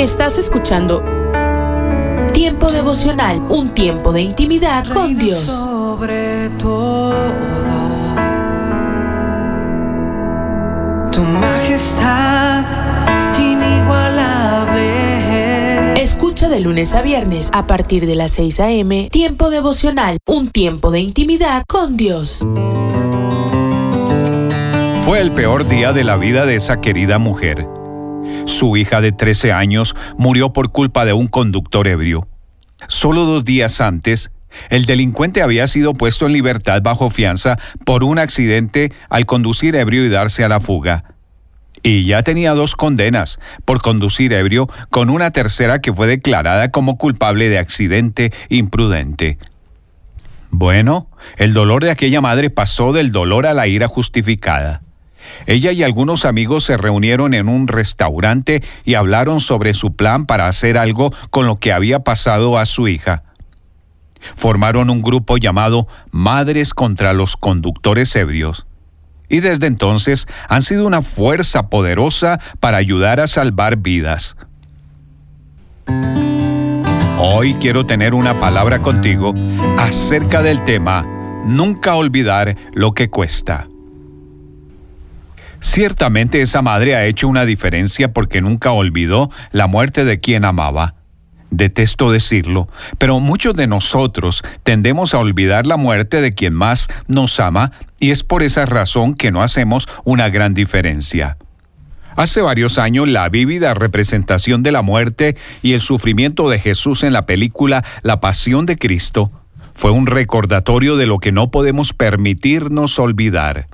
[0.00, 1.04] Estás escuchando
[2.32, 5.44] Tiempo devocional, un tiempo de intimidad con Dios.
[5.44, 7.12] Sobre todo,
[11.12, 12.64] tu majestad
[13.38, 16.02] inigualable.
[16.02, 19.10] Escucha de lunes a viernes a partir de las 6 a.m.
[19.12, 22.46] Tiempo devocional, un tiempo de intimidad con Dios.
[25.04, 27.68] Fue el peor día de la vida de esa querida mujer.
[28.44, 32.28] Su hija de 13 años murió por culpa de un conductor ebrio.
[32.88, 34.30] Solo dos días antes,
[34.68, 40.04] el delincuente había sido puesto en libertad bajo fianza por un accidente al conducir ebrio
[40.04, 41.04] y darse a la fuga.
[41.82, 46.98] Y ya tenía dos condenas por conducir ebrio con una tercera que fue declarada como
[46.98, 49.38] culpable de accidente imprudente.
[50.50, 54.82] Bueno, el dolor de aquella madre pasó del dolor a la ira justificada.
[55.46, 60.48] Ella y algunos amigos se reunieron en un restaurante y hablaron sobre su plan para
[60.48, 63.24] hacer algo con lo que había pasado a su hija.
[64.36, 68.66] Formaron un grupo llamado Madres contra los Conductores Ebrios.
[69.28, 74.36] Y desde entonces han sido una fuerza poderosa para ayudar a salvar vidas.
[77.18, 79.34] Hoy quiero tener una palabra contigo
[79.78, 81.06] acerca del tema
[81.44, 83.69] Nunca olvidar lo que cuesta.
[85.60, 90.94] Ciertamente esa madre ha hecho una diferencia porque nunca olvidó la muerte de quien amaba.
[91.50, 97.40] Detesto decirlo, pero muchos de nosotros tendemos a olvidar la muerte de quien más nos
[97.40, 101.36] ama y es por esa razón que no hacemos una gran diferencia.
[102.16, 107.12] Hace varios años la vívida representación de la muerte y el sufrimiento de Jesús en
[107.12, 109.30] la película La Pasión de Cristo
[109.74, 113.66] fue un recordatorio de lo que no podemos permitirnos olvidar.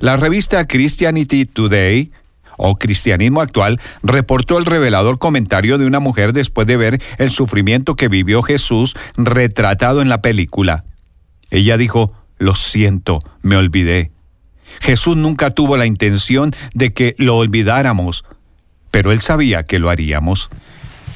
[0.00, 2.12] La revista Christianity Today
[2.56, 7.96] o Cristianismo Actual reportó el revelador comentario de una mujer después de ver el sufrimiento
[7.96, 10.84] que vivió Jesús retratado en la película.
[11.50, 14.12] Ella dijo, lo siento, me olvidé.
[14.80, 18.24] Jesús nunca tuvo la intención de que lo olvidáramos,
[18.90, 20.50] pero él sabía que lo haríamos.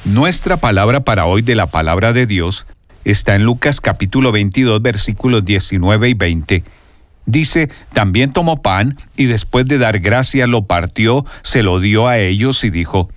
[0.05, 2.65] Nuestra palabra para hoy de la palabra de Dios
[3.05, 6.63] está en Lucas capítulo 22 versículos 19 y 20
[7.25, 12.17] Dice, también tomó pan y después de dar gracia lo partió, se lo dio a
[12.17, 13.09] ellos y dijo,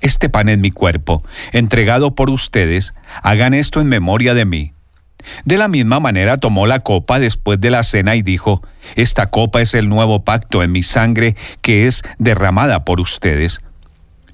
[0.00, 4.72] Este pan es mi cuerpo, entregado por ustedes, hagan esto en memoria de mí.
[5.46, 8.62] De la misma manera tomó la copa después de la cena y dijo,
[8.96, 13.60] Esta copa es el nuevo pacto en mi sangre que es derramada por ustedes.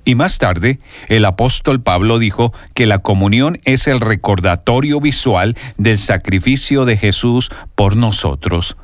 [0.04, 5.98] Y más tarde, el apóstol Pablo dijo que la comunión es el recordatorio visual del
[5.98, 8.76] sacrificio de Jesús por nosotros.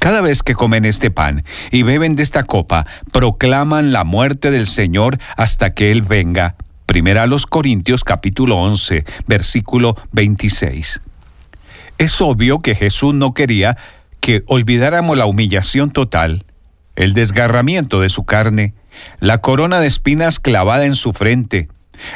[0.00, 4.66] Cada vez que comen este pan y beben de esta copa, proclaman la muerte del
[4.66, 6.56] Señor hasta que Él venga.
[6.86, 11.02] Primera a los Corintios capítulo 11, versículo 26.
[11.98, 13.76] Es obvio que Jesús no quería
[14.20, 16.46] que olvidáramos la humillación total,
[16.96, 18.72] el desgarramiento de su carne,
[19.18, 21.68] la corona de espinas clavada en su frente,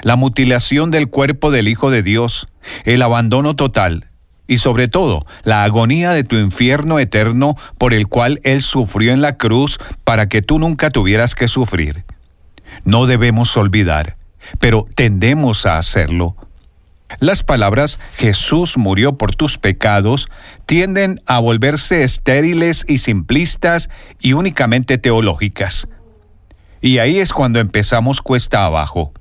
[0.02, 2.48] la mutilación del cuerpo del Hijo de Dios,
[2.86, 4.08] el abandono total,
[4.46, 9.22] y sobre todo la agonía de tu infierno eterno por el cual Él sufrió en
[9.22, 12.04] la cruz para que tú nunca tuvieras que sufrir.
[12.84, 14.16] No debemos olvidar,
[14.58, 16.36] pero tendemos a hacerlo.
[17.20, 20.28] Las palabras Jesús murió por tus pecados
[20.66, 23.88] tienden a volverse estériles y simplistas
[24.20, 25.88] y únicamente teológicas.
[26.80, 29.12] Y ahí es cuando empezamos cuesta abajo.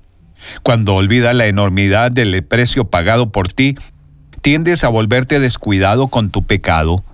[0.63, 3.77] Cuando olvida la enormidad del precio pagado por ti
[4.43, 7.05] tiendes a volverte descuidado con tu pecado.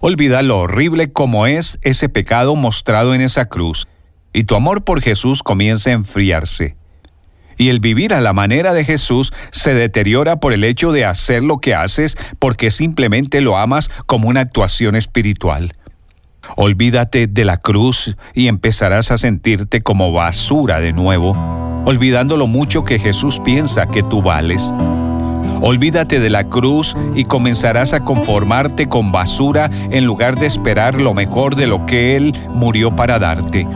[0.00, 3.88] Olvida lo horrible como es ese pecado mostrado en esa cruz,
[4.32, 6.76] y tu amor por Jesús comienza a enfriarse.
[7.58, 11.42] Y el vivir a la manera de Jesús se deteriora por el hecho de hacer
[11.42, 15.74] lo que haces porque simplemente lo amas como una actuación espiritual.
[16.54, 21.32] Olvídate de la cruz y empezarás a sentirte como basura de nuevo,
[21.84, 24.72] olvidando lo mucho que Jesús piensa que tú vales.
[25.60, 31.14] Olvídate de la cruz y comenzarás a conformarte con basura en lugar de esperar lo
[31.14, 33.66] mejor de lo que Él murió para darte.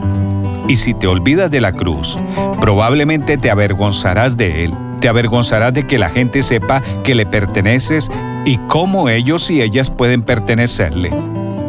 [0.69, 2.19] Y si te olvidas de la cruz,
[2.61, 4.75] probablemente te avergonzarás de Él.
[5.01, 8.11] Te avergonzarás de que la gente sepa que le perteneces
[8.45, 11.11] y cómo ellos y ellas pueden pertenecerle.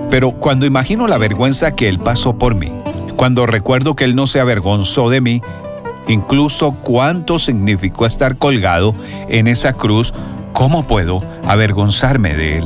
[0.10, 2.72] Pero cuando imagino la vergüenza que Él pasó por mí,
[3.16, 5.42] cuando recuerdo que Él no se avergonzó de mí,
[6.07, 8.94] incluso cuánto significó estar colgado
[9.30, 10.13] en esa cruz,
[10.53, 12.65] ¿cómo puedo avergonzarme de él?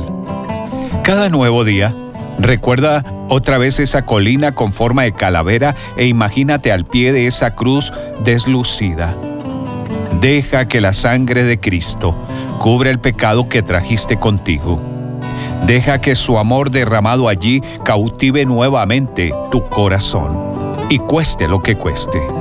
[1.02, 1.94] Cada nuevo día,
[2.38, 7.54] recuerda otra vez esa colina con forma de calavera e imagínate al pie de esa
[7.54, 7.92] cruz
[8.24, 9.14] deslucida.
[10.20, 12.14] Deja que la sangre de Cristo
[12.58, 14.80] cubra el pecado que trajiste contigo.
[15.66, 20.38] Deja que su amor derramado allí cautive nuevamente tu corazón
[20.88, 22.35] y cueste lo que cueste.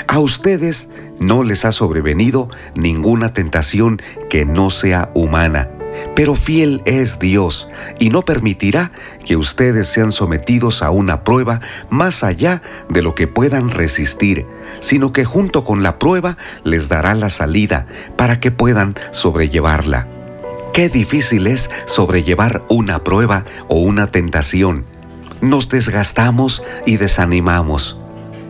[0.09, 0.89] A ustedes
[1.21, 5.69] no les ha sobrevenido ninguna tentación que no sea humana
[6.19, 7.69] pero fiel es Dios
[8.01, 8.91] y no permitirá
[9.25, 11.61] que ustedes sean sometidos a una prueba
[11.91, 14.45] más allá de lo que puedan resistir,
[14.81, 17.87] sino que junto con la prueba les dará la salida
[18.17, 20.09] para que puedan sobrellevarla.
[20.73, 24.85] Qué difícil es sobrellevar una prueba o una tentación.
[25.41, 27.97] Nos desgastamos y desanimamos.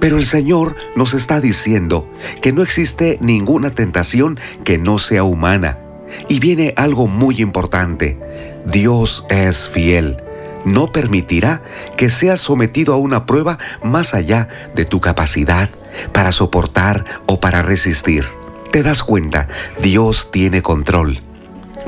[0.00, 2.08] Pero el Señor nos está diciendo
[2.40, 5.78] que no existe ninguna tentación que no sea humana
[6.28, 8.18] y viene algo muy importante.
[8.66, 10.16] Dios es fiel.
[10.64, 11.62] No permitirá
[11.96, 15.70] que seas sometido a una prueba más allá de tu capacidad
[16.12, 18.24] para soportar o para resistir.
[18.70, 19.48] ¿Te das cuenta?
[19.80, 21.20] Dios tiene control.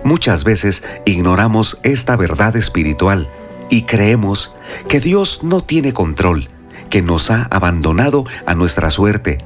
[0.05, 3.29] Muchas veces ignoramos esta verdad espiritual
[3.69, 4.53] y creemos
[4.89, 6.49] que Dios no tiene control,
[6.89, 9.39] que nos ha abandonado a nuestra suerte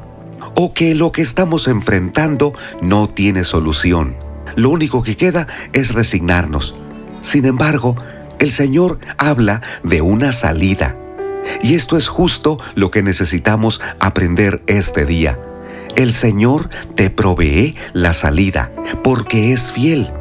[0.54, 4.16] o que lo que estamos enfrentando no tiene solución
[4.56, 6.74] lo único que queda es resignarnos.
[7.20, 7.96] Sin embargo,
[8.38, 10.96] el Señor habla de una salida.
[11.62, 15.38] Y esto es justo lo que necesitamos aprender este día.
[15.96, 20.12] El Señor te provee la salida porque es fiel.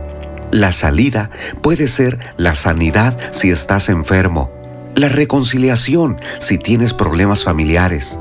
[0.52, 1.32] La salida
[1.62, 4.52] puede ser la sanidad si estás enfermo,
[4.96, 8.20] la reconciliación si tienes problemas familiares,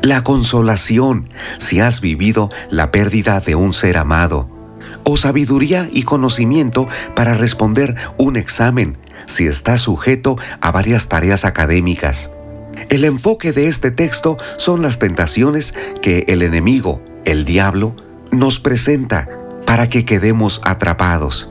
[0.00, 1.28] la consolación
[1.58, 4.48] si has vivido la pérdida de un ser amado,
[5.04, 12.30] o sabiduría y conocimiento para responder un examen si está sujeto a varias tareas académicas.
[12.88, 17.94] El enfoque de este texto son las tentaciones que el enemigo, el diablo,
[18.30, 19.28] nos presenta
[19.66, 21.50] para que quedemos atrapados.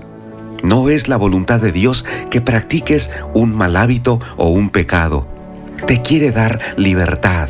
[0.63, 5.27] No es la voluntad de Dios que practiques un mal hábito o un pecado.
[5.87, 7.49] Te quiere dar libertad.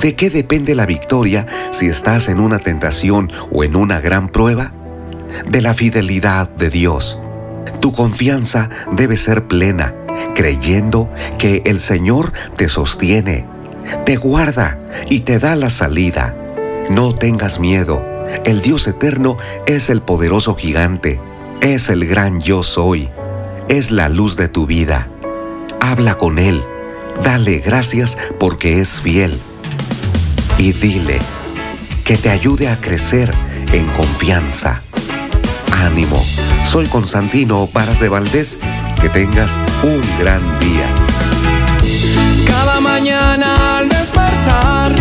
[0.00, 4.72] ¿De qué depende la victoria si estás en una tentación o en una gran prueba?
[5.48, 7.18] De la fidelidad de Dios.
[7.80, 9.94] Tu confianza debe ser plena,
[10.34, 13.46] creyendo que el Señor te sostiene,
[14.04, 14.78] te guarda
[15.08, 16.36] y te da la salida.
[16.90, 18.04] No tengas miedo.
[18.44, 19.36] El Dios eterno
[19.66, 21.20] es el poderoso gigante,
[21.60, 23.08] es el gran yo soy,
[23.68, 25.08] es la luz de tu vida.
[25.80, 26.62] Habla con Él,
[27.24, 29.38] dale gracias porque es fiel
[30.58, 31.18] y dile
[32.04, 33.32] que te ayude a crecer
[33.72, 34.82] en confianza
[35.80, 36.22] ánimo.
[36.64, 38.58] Soy Constantino Paras de Valdés.
[39.00, 40.86] Que tengas un gran día.
[42.46, 44.94] Cada mañana al despertar,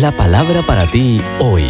[0.00, 1.66] la palabra para ti hoy.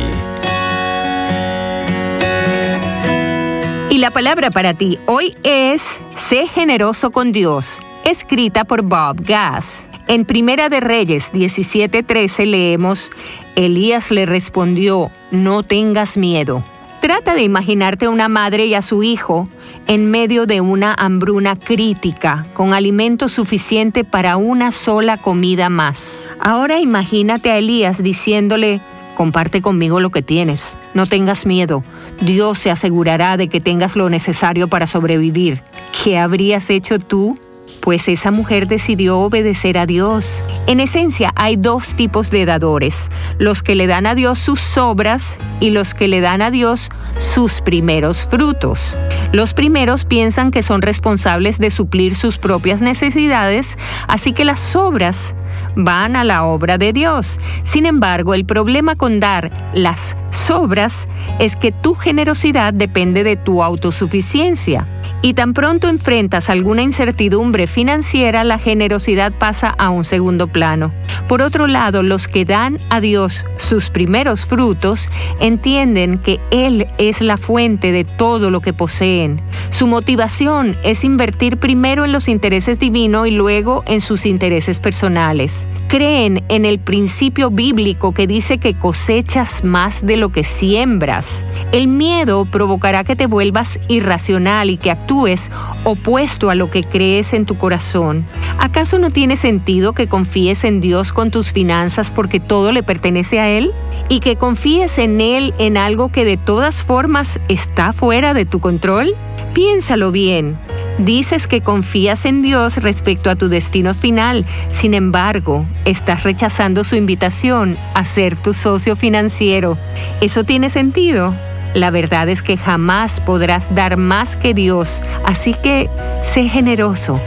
[3.91, 9.89] Y la palabra para ti hoy es Sé generoso con Dios, escrita por Bob Gass.
[10.07, 13.11] En Primera de Reyes 17:13 leemos,
[13.57, 16.63] Elías le respondió, no tengas miedo.
[17.01, 19.45] Trata de imaginarte una madre y a su hijo
[19.87, 26.29] en medio de una hambruna crítica, con alimento suficiente para una sola comida más.
[26.39, 28.81] Ahora imagínate a Elías diciéndole,
[29.17, 31.83] comparte conmigo lo que tienes, no tengas miedo,
[32.21, 35.63] Dios se asegurará de que tengas lo necesario para sobrevivir.
[36.05, 37.35] ¿Qué habrías hecho tú?
[37.81, 40.43] Pues esa mujer decidió obedecer a Dios.
[40.67, 45.39] En esencia, hay dos tipos de dadores, los que le dan a Dios sus obras
[45.61, 48.97] y los que le dan a Dios sus primeros frutos.
[49.33, 55.35] Los primeros piensan que son responsables de suplir sus propias necesidades, así que las obras
[55.77, 57.39] van a la obra de Dios.
[57.63, 61.09] Sin embargo, el problema con dar las sobras
[61.39, 64.85] es que tu generosidad depende de tu autosuficiencia.
[65.23, 70.91] Y tan pronto enfrentas alguna incertidumbre financiera, la generosidad pasa a un segundo plano.
[71.29, 75.09] Por otro lado, los que dan a Dios sus primeros frutos
[75.41, 79.41] entienden que Él es la fuente de todo lo que poseen.
[79.71, 85.67] Su motivación es invertir primero en los intereses divinos y luego en sus intereses personales
[85.91, 91.45] creen en el principio bíblico que dice que cosechas más de lo que siembras.
[91.73, 95.51] El miedo provocará que te vuelvas irracional y que actúes
[95.85, 98.25] opuesto a lo que crees en tu corazón.
[98.59, 103.41] ¿Acaso no tiene sentido que confíes en Dios con tus finanzas porque todo le pertenece
[103.41, 103.73] a Él?
[104.09, 108.61] ¿Y que confíes en Él en algo que de todas formas está fuera de tu
[108.61, 109.15] control?
[109.55, 110.55] Piénsalo bien.
[110.99, 116.95] Dices que confías en Dios respecto a tu destino final, sin embargo, estás rechazando su
[116.97, 119.79] invitación a ser tu socio financiero.
[120.21, 121.33] ¿Eso tiene sentido?
[121.75, 125.89] La verdad es que jamás podrás dar más que Dios, así que
[126.23, 127.21] sé generoso.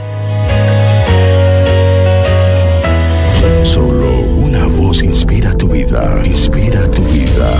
[3.62, 7.52] Solo una voz inspira tu vida, inspira tu vida.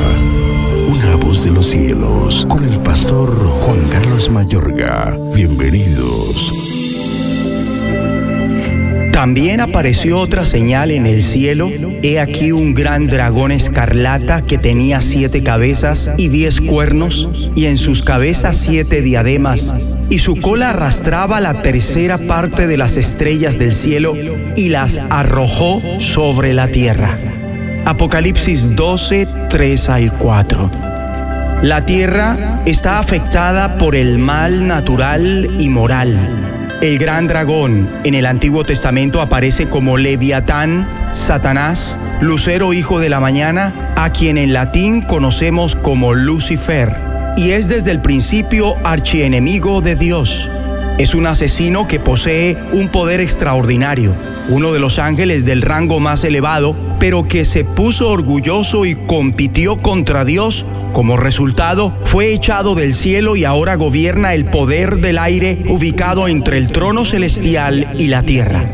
[0.87, 5.17] Una voz de los cielos, con el pastor Juan Carlos Mayorga.
[5.35, 6.74] Bienvenidos.
[9.15, 11.71] También apareció otra señal en el cielo.
[12.03, 17.79] He aquí un gran dragón escarlata que tenía siete cabezas y diez cuernos, y en
[17.79, 23.73] sus cabezas siete diademas, y su cola arrastraba la tercera parte de las estrellas del
[23.73, 24.15] cielo
[24.57, 27.17] y las arrojó sobre la tierra.
[27.85, 30.71] Apocalipsis 12, 3 al 4.
[31.63, 36.54] La tierra está afectada por el mal natural y moral.
[36.85, 43.21] El gran dragón en el Antiguo Testamento aparece como Leviatán, Satanás, Lucero hijo de la
[43.21, 46.95] mañana, a quien en latín conocemos como Lucifer,
[47.39, 50.51] y es desde el principio archienemigo de Dios.
[50.99, 54.15] Es un asesino que posee un poder extraordinario,
[54.51, 59.77] uno de los ángeles del rango más elevado, pero que se puso orgulloso y compitió
[59.77, 60.65] contra Dios.
[60.93, 66.59] Como resultado, fue echado del cielo y ahora gobierna el poder del aire ubicado entre
[66.59, 68.65] el trono celestial y la tierra.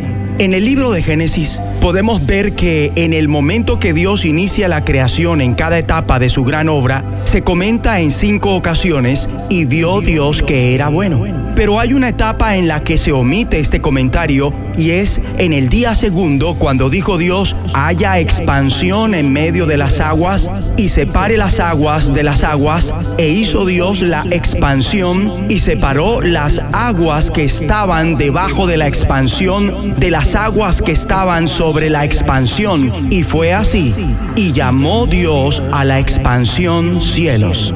[0.41, 4.87] En el libro de Génesis podemos ver que en el momento que Dios inicia la
[4.87, 10.00] creación en cada etapa de su gran obra, se comenta en cinco ocasiones y vio
[10.00, 11.39] Dios que era bueno.
[11.61, 15.69] Pero hay una etapa en la que se omite este comentario y es en el
[15.69, 21.61] día segundo cuando dijo Dios, haya expansión en medio de las aguas y separe las
[21.61, 28.17] aguas de las aguas e hizo Dios la expansión y separó las aguas que estaban
[28.17, 32.90] debajo de la expansión de las aguas que estaban sobre la expansión.
[33.11, 33.95] Y fue así.
[34.35, 37.75] Y llamó Dios a la expansión cielos.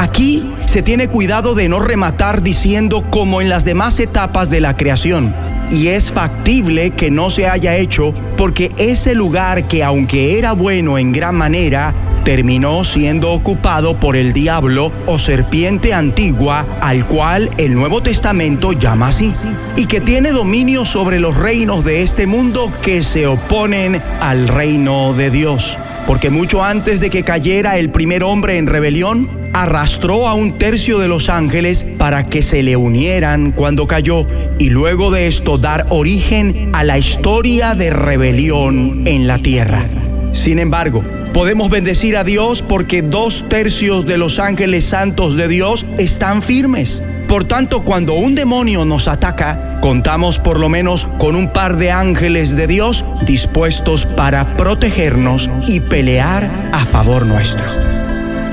[0.00, 4.74] Aquí se tiene cuidado de no rematar diciendo como en las demás etapas de la
[4.74, 5.34] creación.
[5.70, 10.96] Y es factible que no se haya hecho porque ese lugar que aunque era bueno
[10.96, 17.74] en gran manera, terminó siendo ocupado por el diablo o serpiente antigua, al cual el
[17.74, 19.34] Nuevo Testamento llama así,
[19.76, 25.12] y que tiene dominio sobre los reinos de este mundo que se oponen al reino
[25.12, 25.76] de Dios.
[26.06, 30.98] Porque mucho antes de que cayera el primer hombre en rebelión, arrastró a un tercio
[30.98, 34.26] de los ángeles para que se le unieran cuando cayó
[34.58, 39.86] y luego de esto dar origen a la historia de rebelión en la tierra.
[40.32, 45.86] Sin embargo, Podemos bendecir a Dios porque dos tercios de los ángeles santos de Dios
[45.96, 47.02] están firmes.
[47.28, 51.92] Por tanto, cuando un demonio nos ataca, contamos por lo menos con un par de
[51.92, 57.64] ángeles de Dios dispuestos para protegernos y pelear a favor nuestro.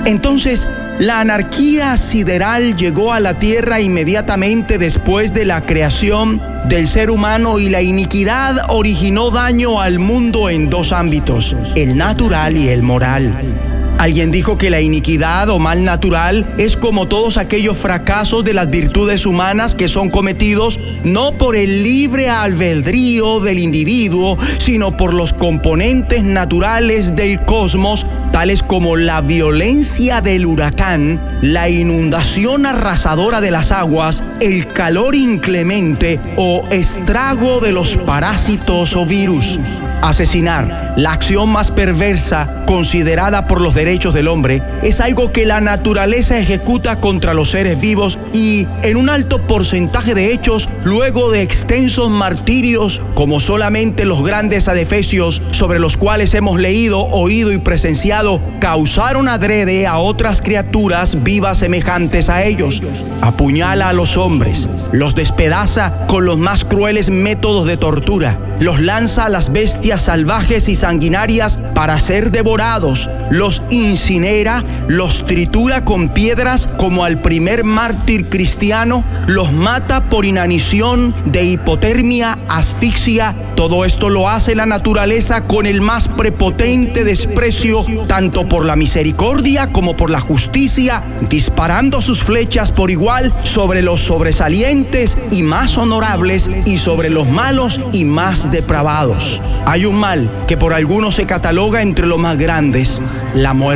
[0.06, 0.68] Entonces,
[1.00, 7.60] la anarquía sideral llegó a la tierra inmediatamente después de la creación del ser humano
[7.60, 13.77] y la iniquidad originó daño al mundo en dos ámbitos, el natural y el moral.
[13.98, 18.70] Alguien dijo que la iniquidad o mal natural es como todos aquellos fracasos de las
[18.70, 25.34] virtudes humanas que son cometidos no por el libre albedrío del individuo, sino por los
[25.34, 33.72] componentes naturales del cosmos, tales como la violencia del huracán, la inundación arrasadora de las
[33.72, 39.60] aguas, el calor inclemente o estrago de los parásitos o virus.
[40.04, 45.62] Asesinar, la acción más perversa considerada por los derechos del hombre, es algo que la
[45.62, 51.42] naturaleza ejecuta contra los seres vivos y en un alto porcentaje de hechos, luego de
[51.42, 58.42] extensos martirios, como solamente los grandes adefesios sobre los cuales hemos leído, oído y presenciado,
[58.60, 62.84] causaron adrede a otras criaturas vivas semejantes a ellos.
[63.22, 69.26] Apuñala a los hombres, los despedaza con los más crueles métodos de tortura, los lanza
[69.26, 76.68] a las bestias salvajes y sanguinarias para ser devorados, los incinera, los tritura con piedras
[76.78, 83.36] como al primer mártir cristiano, los mata por inanición de hipotermia, asfixia.
[83.56, 89.68] Todo esto lo hace la naturaleza con el más prepotente desprecio, tanto por la misericordia
[89.68, 96.50] como por la justicia, disparando sus flechas por igual sobre los sobresalientes y más honorables
[96.66, 99.42] y sobre los malos y más depravados.
[99.66, 103.02] Hay un mal que por algunos se cataloga entre los más grandes,
[103.34, 103.67] la.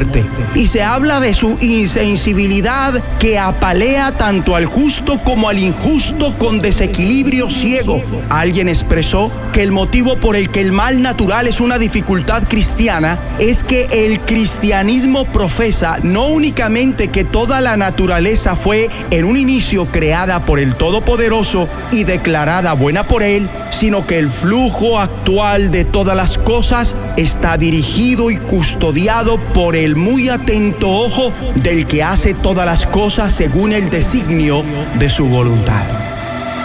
[0.55, 6.60] Y se habla de su insensibilidad que apalea tanto al justo como al injusto con
[6.60, 8.01] desequilibrio ciego.
[8.29, 13.19] Alguien expresó que el motivo por el que el mal natural es una dificultad cristiana
[13.39, 19.86] es que el cristianismo profesa no únicamente que toda la naturaleza fue en un inicio
[19.86, 25.86] creada por el Todopoderoso y declarada buena por él, sino que el flujo actual de
[25.86, 29.38] todas las cosas está dirigido y custodiado
[29.72, 34.66] por el muy atento ojo del que hace todas las cosas según el designio
[35.00, 35.84] de su voluntad.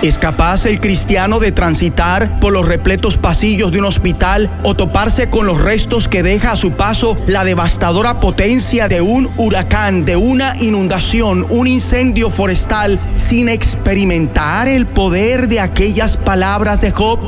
[0.03, 5.31] ¿Es capaz el cristiano de transitar por los repletos pasillos de un hospital o toparse
[5.31, 10.17] con los restos que deja a su paso la devastadora potencia de un huracán, de
[10.17, 17.21] una inundación, un incendio forestal, sin experimentar el poder de aquellas palabras de Job?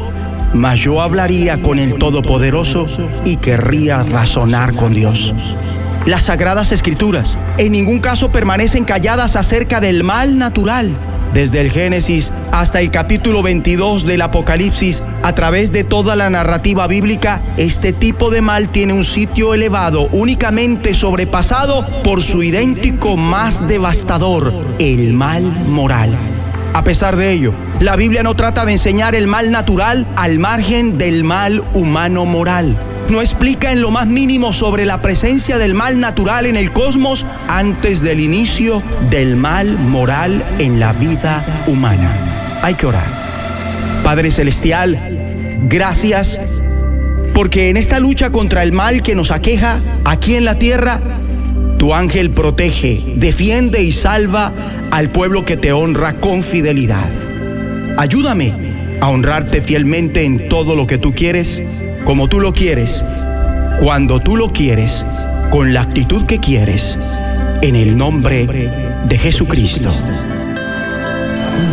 [0.54, 2.86] Mas yo hablaría con el Todopoderoso
[3.24, 5.34] y querría razonar con Dios.
[6.06, 10.96] Las sagradas escrituras en ningún caso permanecen calladas acerca del mal natural.
[11.34, 16.86] Desde el Génesis hasta el capítulo 22 del Apocalipsis, a través de toda la narrativa
[16.86, 23.68] bíblica, este tipo de mal tiene un sitio elevado, únicamente sobrepasado por su idéntico más
[23.68, 26.16] devastador, el mal moral.
[26.74, 30.98] A pesar de ello, la Biblia no trata de enseñar el mal natural al margen
[30.98, 32.76] del mal humano moral
[33.08, 37.24] no explica en lo más mínimo sobre la presencia del mal natural en el cosmos
[37.48, 42.60] antes del inicio del mal moral en la vida humana.
[42.62, 43.06] Hay que orar.
[44.04, 44.98] Padre Celestial,
[45.68, 46.38] gracias
[47.32, 51.00] porque en esta lucha contra el mal que nos aqueja aquí en la tierra,
[51.78, 54.52] tu ángel protege, defiende y salva
[54.90, 57.10] al pueblo que te honra con fidelidad.
[57.96, 58.52] Ayúdame
[59.00, 61.62] a honrarte fielmente en todo lo que tú quieres
[62.08, 63.04] como tú lo quieres,
[63.82, 65.04] cuando tú lo quieres,
[65.50, 66.98] con la actitud que quieres,
[67.60, 68.46] en el nombre
[69.06, 69.90] de Jesucristo.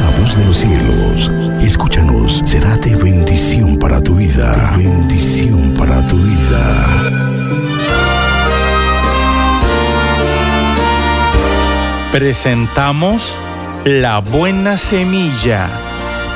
[0.01, 4.73] La voz de los cielos, escúchanos, será de bendición para tu vida.
[4.78, 7.35] Bendición para tu vida.
[12.15, 13.38] Presentamos
[13.84, 15.69] La Buena Semilla,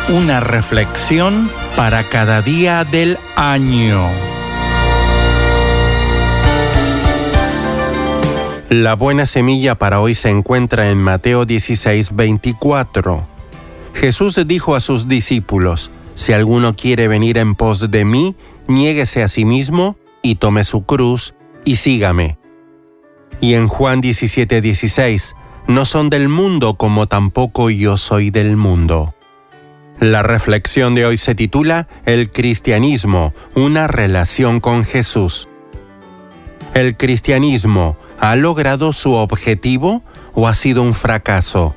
[0.10, 4.06] una reflexión para cada día del año.
[8.70, 13.26] La buena semilla para hoy se encuentra en Mateo 16, 24.
[13.94, 18.36] Jesús dijo a sus discípulos, Si alguno quiere venir en pos de mí,
[18.68, 22.38] niéguese a sí mismo y tome su cruz y sígame.
[23.40, 25.36] Y en Juan 17, 16,
[25.70, 29.14] No son del mundo como tampoco yo soy del mundo.
[30.00, 35.48] La reflexión de hoy se titula El cristianismo, una relación con Jesús.
[36.74, 40.02] ¿El cristianismo ha logrado su objetivo
[40.34, 41.76] o ha sido un fracaso?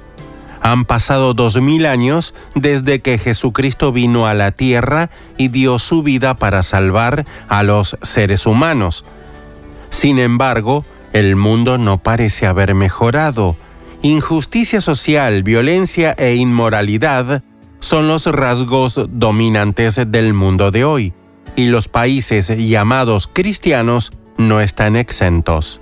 [0.62, 6.02] Han pasado dos mil años desde que Jesucristo vino a la tierra y dio su
[6.02, 9.04] vida para salvar a los seres humanos.
[9.90, 13.54] Sin embargo, el mundo no parece haber mejorado.
[14.04, 17.44] Injusticia social, violencia e inmoralidad
[17.78, 21.14] son los rasgos dominantes del mundo de hoy,
[21.54, 25.80] y los países llamados cristianos no están exentos.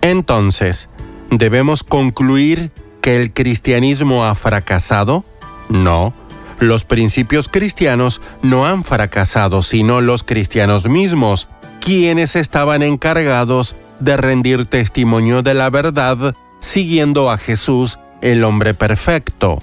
[0.00, 0.88] Entonces,
[1.28, 2.70] ¿debemos concluir
[3.00, 5.24] que el cristianismo ha fracasado?
[5.68, 6.14] No.
[6.60, 11.48] Los principios cristianos no han fracasado, sino los cristianos mismos,
[11.80, 19.62] quienes estaban encargados de rendir testimonio de la verdad siguiendo a Jesús, el hombre perfecto.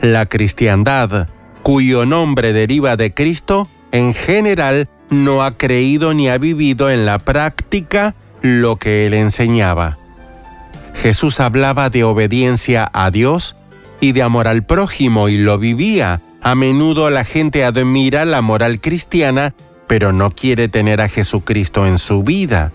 [0.00, 1.28] La cristiandad,
[1.62, 7.18] cuyo nombre deriva de Cristo, en general no ha creído ni ha vivido en la
[7.18, 9.98] práctica lo que él enseñaba.
[10.94, 13.54] Jesús hablaba de obediencia a Dios
[14.00, 16.20] y de amor al prójimo y lo vivía.
[16.40, 19.54] A menudo la gente admira la moral cristiana,
[19.86, 22.72] pero no quiere tener a Jesucristo en su vida.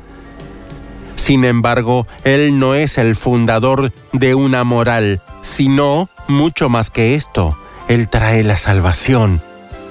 [1.19, 7.57] Sin embargo, Él no es el fundador de una moral, sino mucho más que esto.
[7.89, 9.41] Él trae la salvación,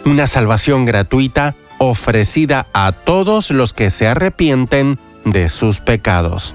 [0.06, 6.54] una salvación gratuita ofrecida a todos los que se arrepienten de sus pecados.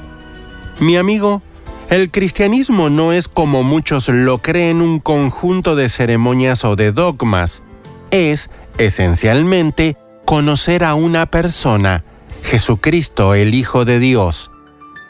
[0.79, 1.43] Mi amigo,
[1.91, 7.61] el cristianismo no es como muchos lo creen un conjunto de ceremonias o de dogmas.
[8.09, 12.03] Es, esencialmente, conocer a una persona,
[12.43, 14.49] Jesucristo el Hijo de Dios.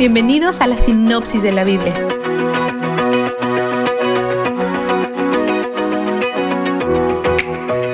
[0.00, 1.94] bienvenidos a la sinopsis de la Biblia.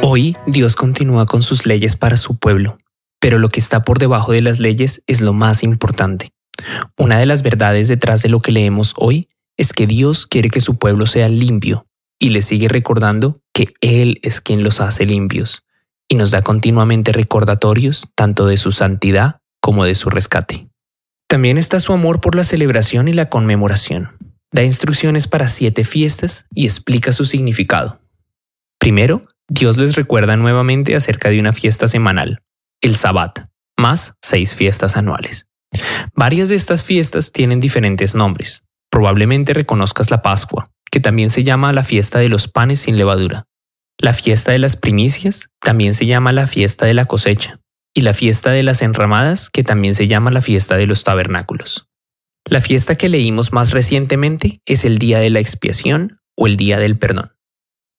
[0.05, 2.79] Hoy Dios continúa con sus leyes para su pueblo,
[3.19, 6.31] pero lo que está por debajo de las leyes es lo más importante.
[6.97, 10.61] Una de las verdades detrás de lo que leemos hoy es que Dios quiere que
[10.61, 11.89] su pueblo sea limpio
[12.21, 15.65] y le sigue recordando que Él es quien los hace limpios
[16.07, 20.69] y nos da continuamente recordatorios tanto de su santidad como de su rescate.
[21.29, 24.17] También está su amor por la celebración y la conmemoración.
[24.53, 28.01] Da instrucciones para siete fiestas y explica su significado.
[28.79, 32.43] Primero, Dios les recuerda nuevamente acerca de una fiesta semanal,
[32.81, 35.47] el Sabbat, más seis fiestas anuales.
[36.15, 38.65] Varias de estas fiestas tienen diferentes nombres.
[38.91, 43.47] Probablemente reconozcas la Pascua, que también se llama la fiesta de los panes sin levadura.
[43.99, 47.61] La fiesta de las primicias también se llama la fiesta de la cosecha.
[47.97, 51.89] Y la fiesta de las enramadas, que también se llama la fiesta de los tabernáculos.
[52.45, 56.79] La fiesta que leímos más recientemente es el día de la expiación o el día
[56.79, 57.33] del perdón.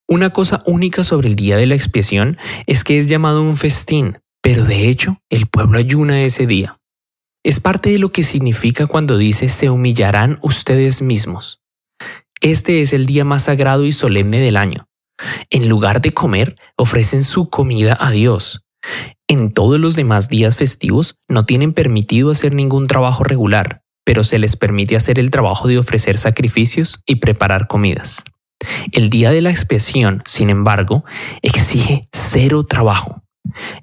[0.07, 4.19] Una cosa única sobre el día de la expiación es que es llamado un festín,
[4.43, 6.79] pero de hecho el pueblo ayuna ese día.
[7.43, 11.63] Es parte de lo que significa cuando dice se humillarán ustedes mismos.
[12.39, 14.87] Este es el día más sagrado y solemne del año.
[15.49, 18.63] En lugar de comer, ofrecen su comida a Dios.
[19.29, 24.39] En todos los demás días festivos no tienen permitido hacer ningún trabajo regular, pero se
[24.39, 28.23] les permite hacer el trabajo de ofrecer sacrificios y preparar comidas.
[28.93, 31.03] El día de la expiación, sin embargo,
[31.41, 33.21] exige cero trabajo.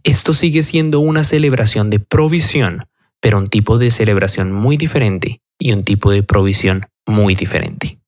[0.02, 2.84] Esto sigue siendo una celebración de provisión,
[3.20, 7.98] pero un tipo de celebración muy diferente y un tipo de provisión muy diferente.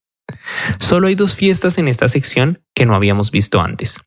[0.79, 4.01] Solo hay dos fiestas en esta sección que no habíamos visto antes.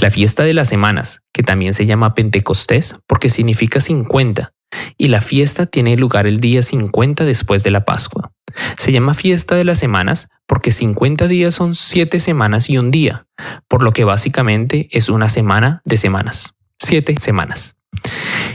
[0.00, 4.52] La fiesta de las semanas, que también se llama Pentecostés porque significa 50,
[4.96, 8.32] y la fiesta tiene lugar el día 50 después de la Pascua.
[8.76, 13.26] Se llama fiesta de las semanas porque 50 días son 7 semanas y un día,
[13.68, 16.54] por lo que básicamente es una semana de semanas.
[16.78, 17.76] 7 semanas.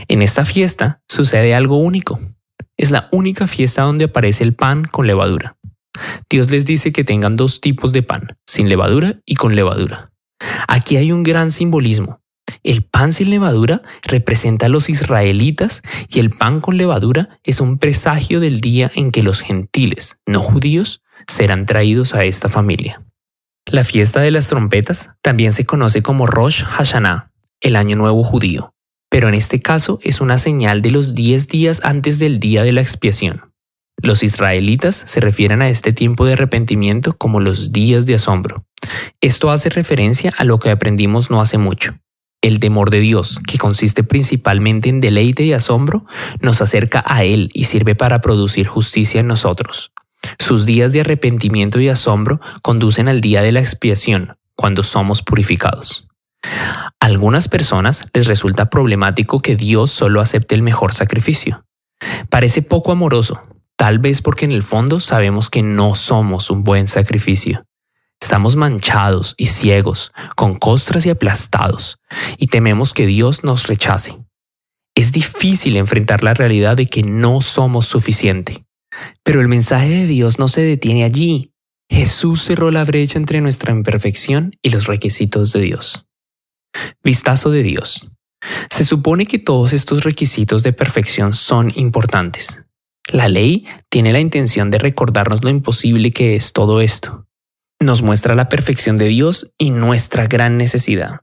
[0.08, 2.18] En esta fiesta sucede algo único.
[2.76, 5.56] Es la única fiesta donde aparece el pan con levadura.
[6.30, 10.12] Dios les dice que tengan dos tipos de pan, sin levadura y con levadura.
[10.66, 12.20] Aquí hay un gran simbolismo.
[12.62, 17.78] El pan sin levadura representa a los israelitas y el pan con levadura es un
[17.78, 23.02] presagio del día en que los gentiles, no judíos, serán traídos a esta familia.
[23.66, 28.74] La fiesta de las trompetas también se conoce como Rosh Hashanah, el año nuevo judío,
[29.10, 32.72] pero en este caso es una señal de los 10 días antes del día de
[32.72, 33.47] la expiación.
[34.00, 38.64] Los israelitas se refieren a este tiempo de arrepentimiento como los días de asombro.
[39.20, 41.98] Esto hace referencia a lo que aprendimos no hace mucho.
[42.40, 46.06] El temor de Dios, que consiste principalmente en deleite y asombro,
[46.40, 49.92] nos acerca a Él y sirve para producir justicia en nosotros.
[50.38, 56.06] Sus días de arrepentimiento y asombro conducen al día de la expiación, cuando somos purificados.
[56.42, 61.64] A algunas personas les resulta problemático que Dios solo acepte el mejor sacrificio.
[62.30, 63.42] Parece poco amoroso,
[63.78, 67.64] tal vez porque en el fondo sabemos que no somos un buen sacrificio.
[68.20, 72.00] Estamos manchados y ciegos, con costras y aplastados,
[72.38, 74.18] y tememos que Dios nos rechace.
[74.96, 78.66] Es difícil enfrentar la realidad de que no somos suficiente.
[79.22, 81.52] Pero el mensaje de Dios no se detiene allí.
[81.88, 86.04] Jesús cerró la brecha entre nuestra imperfección y los requisitos de Dios.
[87.04, 88.10] Vistazo de Dios.
[88.70, 92.64] Se supone que todos estos requisitos de perfección son importantes.
[93.10, 97.26] La ley tiene la intención de recordarnos lo imposible que es todo esto.
[97.80, 101.20] Nos muestra la perfección de Dios y nuestra gran necesidad.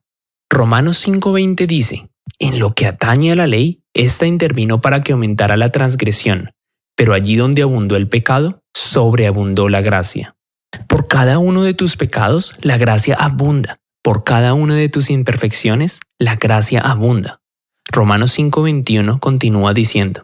[0.49, 5.57] Romanos 5:20 dice, en lo que atañe a la ley, ésta intervino para que aumentara
[5.57, 6.49] la transgresión,
[6.95, 10.35] pero allí donde abundó el pecado, sobreabundó la gracia.
[10.87, 13.79] Por cada uno de tus pecados, la gracia abunda.
[14.01, 17.41] Por cada una de tus imperfecciones, la gracia abunda.
[17.91, 20.23] Romanos 5:21 continúa diciendo,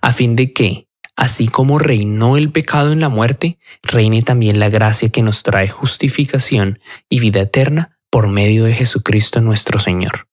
[0.00, 0.86] a fin de que,
[1.20, 5.68] así como reinó el pecado en la muerte, reine también la gracia que nos trae
[5.68, 6.80] justificación
[7.10, 10.28] y vida eterna por medio de Jesucristo nuestro Señor.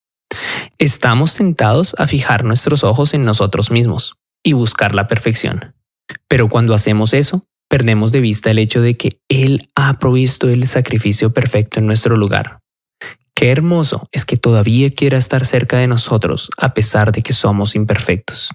[0.78, 5.76] Estamos tentados a fijar nuestros ojos en nosotros mismos y buscar la perfección.
[6.30, 10.65] Pero cuando hacemos eso, perdemos de vista el hecho de que Él ha provisto el
[10.69, 12.60] sacrificio perfecto en nuestro lugar.
[13.36, 17.76] Qué hermoso es que todavía quiera estar cerca de nosotros a pesar de que somos
[17.76, 18.52] imperfectos.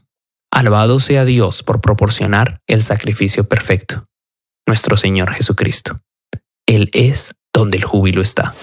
[0.52, 4.04] Alabado sea Dios por proporcionar el sacrificio perfecto,
[4.66, 5.96] nuestro Señor Jesucristo.
[6.66, 8.54] Él es donde el júbilo está.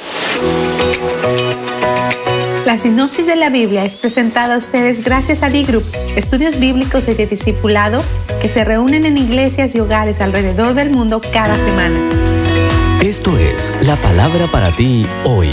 [2.68, 5.84] La sinopsis de la Biblia es presentada a ustedes gracias a D-Group,
[6.16, 8.04] estudios bíblicos y de discipulado
[8.40, 12.00] que se reúnen en iglesias y hogares alrededor del mundo cada semana.
[13.02, 15.50] Esto es la palabra para ti hoy.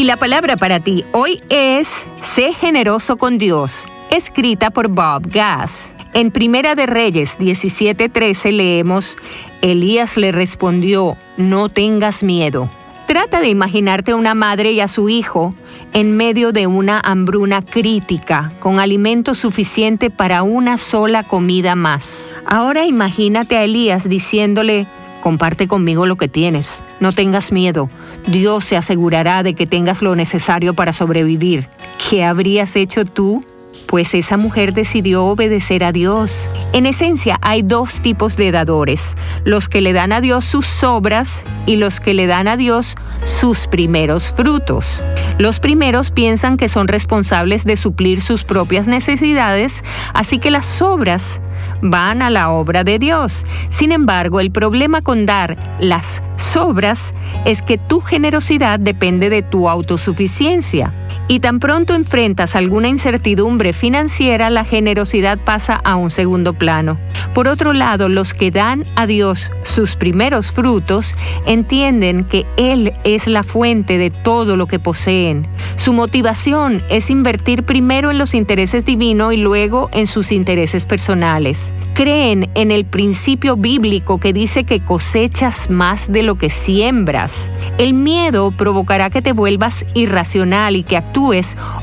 [0.00, 5.94] Y la palabra para ti hoy es Sé generoso con Dios, escrita por Bob Gass.
[6.14, 9.18] En Primera de Reyes 17:13 leemos,
[9.60, 12.66] Elías le respondió, no tengas miedo.
[13.06, 15.50] Trata de imaginarte a una madre y a su hijo
[15.92, 22.34] en medio de una hambruna crítica, con alimento suficiente para una sola comida más.
[22.46, 24.86] Ahora imagínate a Elías diciéndole,
[25.20, 27.88] comparte conmigo lo que tienes, no tengas miedo,
[28.26, 31.68] Dios se asegurará de que tengas lo necesario para sobrevivir.
[32.08, 33.42] ¿Qué habrías hecho tú?
[33.90, 36.48] Pues esa mujer decidió obedecer a Dios.
[36.72, 41.44] En esencia, hay dos tipos de dadores, los que le dan a Dios sus obras
[41.66, 45.02] y los que le dan a Dios sus primeros frutos.
[45.38, 49.82] Los primeros piensan que son responsables de suplir sus propias necesidades,
[50.14, 51.40] así que las obras
[51.82, 53.44] van a la obra de Dios.
[53.70, 57.12] Sin embargo, el problema con dar las sobras
[57.44, 60.92] es que tu generosidad depende de tu autosuficiencia.
[61.30, 66.96] Y tan pronto enfrentas alguna incertidumbre financiera, la generosidad pasa a un segundo plano.
[67.34, 71.14] Por otro lado, los que dan a Dios sus primeros frutos
[71.46, 75.46] entienden que Él es la fuente de todo lo que poseen.
[75.76, 81.72] Su motivación es invertir primero en los intereses divinos y luego en sus intereses personales.
[81.94, 87.52] Creen en el principio bíblico que dice que cosechas más de lo que siembras.
[87.78, 91.19] El miedo provocará que te vuelvas irracional y que actúes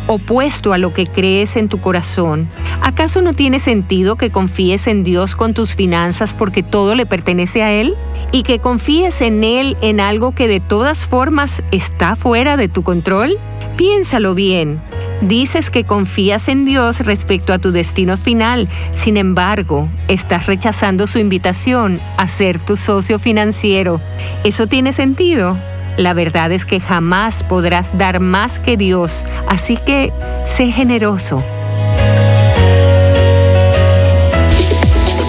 [0.08, 2.48] opuesto a lo que crees en tu corazón.
[2.82, 7.64] ¿Acaso no tiene sentido que confíes en Dios con tus finanzas porque todo le pertenece
[7.64, 7.96] a Él?
[8.32, 12.84] ¿Y que confíes en Él en algo que de todas formas está fuera de tu
[12.84, 13.38] control?
[13.78, 14.78] Piénsalo bien.
[15.22, 21.18] Dices que confías en Dios respecto a tu destino final, sin embargo, estás rechazando su
[21.18, 24.00] invitación a ser tu socio financiero.
[24.44, 25.58] ¿Eso tiene sentido?
[25.98, 30.14] La verdad es que jamás podrás dar más que Dios, así que
[30.46, 31.44] sé generoso.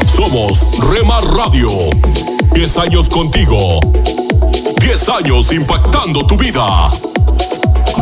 [0.07, 1.71] Somos Remar Radio.
[2.53, 3.81] 10 años contigo.
[4.83, 6.91] 10 años impactando tu vida.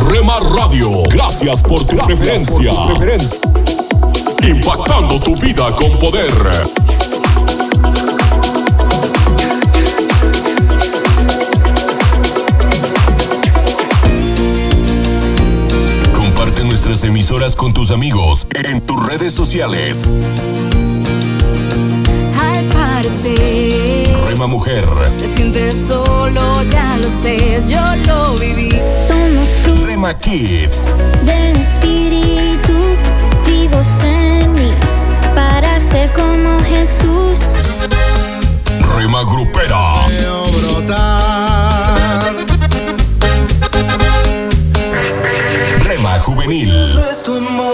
[0.09, 2.73] Remar Radio, gracias por tu preferencia.
[4.43, 6.33] Impactando tu vida con poder.
[16.87, 20.03] Nuestras emisoras con tus amigos en tus redes sociales.
[22.39, 24.87] Al parecer, Rema Mujer,
[25.19, 28.69] te sientes solo, ya lo sé, yo lo viví.
[28.95, 30.85] Somos frutos Rema Kids,
[31.25, 32.73] del Espíritu
[33.45, 34.71] vivos en mí
[35.35, 37.39] para ser como Jesús.
[38.95, 40.05] Rema Grupera,
[46.47, 47.73] Juvenil, es tu amor.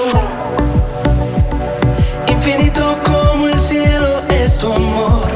[2.27, 5.29] Infinito como el cielo es tu amor.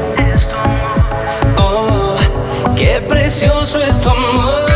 [1.56, 2.16] Oh,
[2.74, 4.70] qué precioso es tu amor.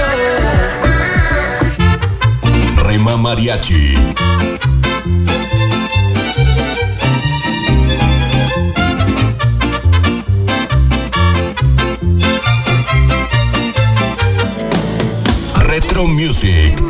[2.84, 3.94] Rema Mariachi,
[15.66, 16.80] Retro Music,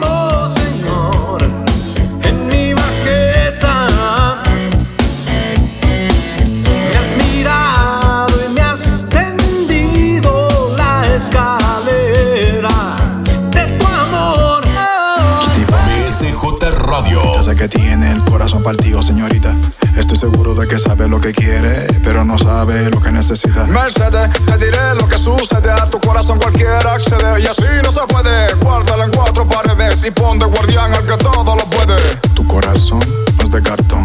[18.53, 19.57] corazón partido, señorita.
[19.97, 23.65] Estoy seguro de que sabe lo que quiere, pero no sabe lo que necesita.
[23.65, 25.71] Mercedes, te diré lo que sucede.
[25.71, 27.41] A tu corazón cualquiera accede.
[27.41, 28.53] Y así no se puede.
[28.57, 31.97] Guárdalo en cuatro paredes y pon de guardián al que todo lo puede.
[32.35, 33.01] Tu corazón
[33.43, 34.03] es de cartón.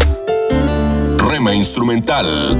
[1.18, 2.56] Rema Instrumental,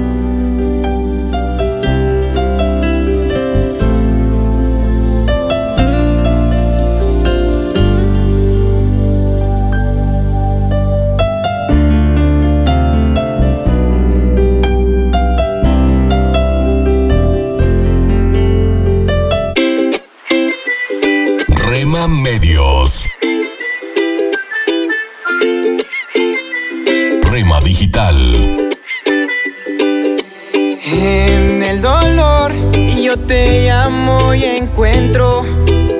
[22.07, 23.03] Medios,
[27.23, 28.15] Rema Digital.
[30.93, 32.53] En el dolor
[33.03, 35.45] yo te llamo y encuentro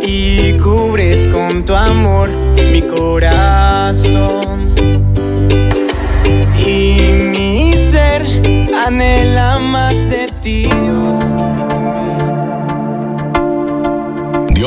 [0.02, 2.30] y cubres con tu amor
[2.72, 4.74] mi corazón.
[6.66, 8.26] Y mi ser
[8.86, 10.29] anhela más de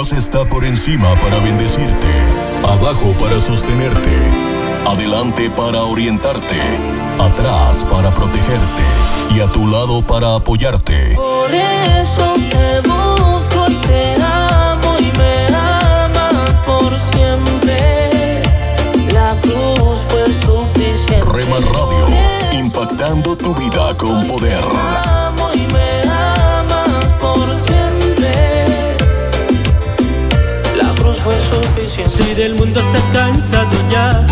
[0.03, 2.09] Dios está por encima para bendecirte,
[2.65, 4.19] abajo para sostenerte,
[4.85, 6.61] adelante para orientarte,
[7.21, 8.83] atrás para protegerte
[9.33, 11.15] y a tu lado para apoyarte.
[11.15, 18.43] Por eso te busco te amo y me amas por siempre.
[19.13, 21.31] La cruz fue suficiente.
[21.31, 24.65] Rema Radio, impactando tu vida con poder.
[24.65, 28.02] Te amo y me amas por siempre.
[31.21, 32.11] Fue suficiente.
[32.11, 34.27] Si del mundo estás cansado ya,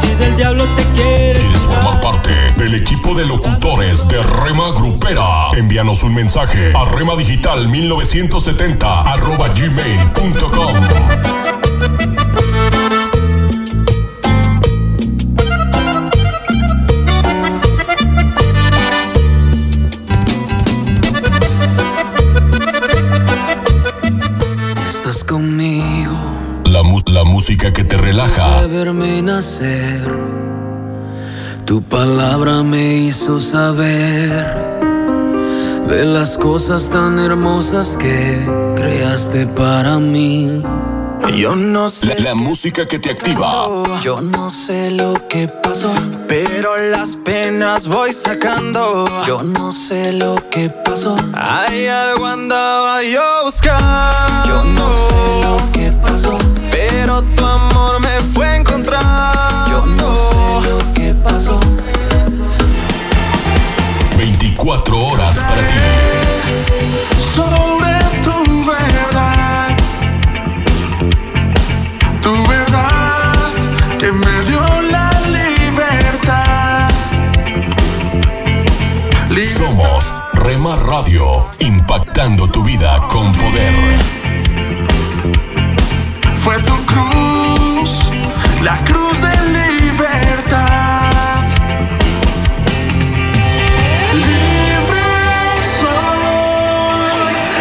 [0.00, 5.50] si del diablo te quieres ¿Quieres formar parte del equipo de locutores de Rema Grupera?
[5.56, 11.61] Envíanos un mensaje a remadigital 1970 arroba gmail.com.
[27.42, 28.68] música que te relaja,
[29.24, 30.06] nacer.
[31.64, 34.46] Tu palabra me hizo saber
[35.88, 38.38] de las cosas tan hermosas que
[38.76, 40.62] creaste para mí.
[41.36, 42.20] Yo no sé.
[42.20, 43.66] la, la música que te activa,
[44.02, 45.90] Yo no sé lo que pasó,
[46.28, 49.06] pero las penas voy sacando.
[49.26, 51.16] Yo no sé lo que pasó.
[51.32, 54.46] Hay algo andaba yo buscando.
[54.46, 56.36] Yo no sé lo que pasó,
[57.12, 59.68] pero tu amor me fue a encontrar.
[59.68, 61.60] Yo no sé lo que pasó.
[64.16, 65.74] 24 horas para ti.
[67.34, 69.68] sobre tu verdad,
[72.22, 73.32] tu verdad
[73.98, 76.88] que me dio la libertad.
[79.58, 84.21] Somos Rema Radio, impactando tu vida con poder.
[86.42, 88.10] Fue tu cruz,
[88.64, 91.44] la cruz de libertad.
[94.12, 95.04] Libre
[95.78, 96.98] soy,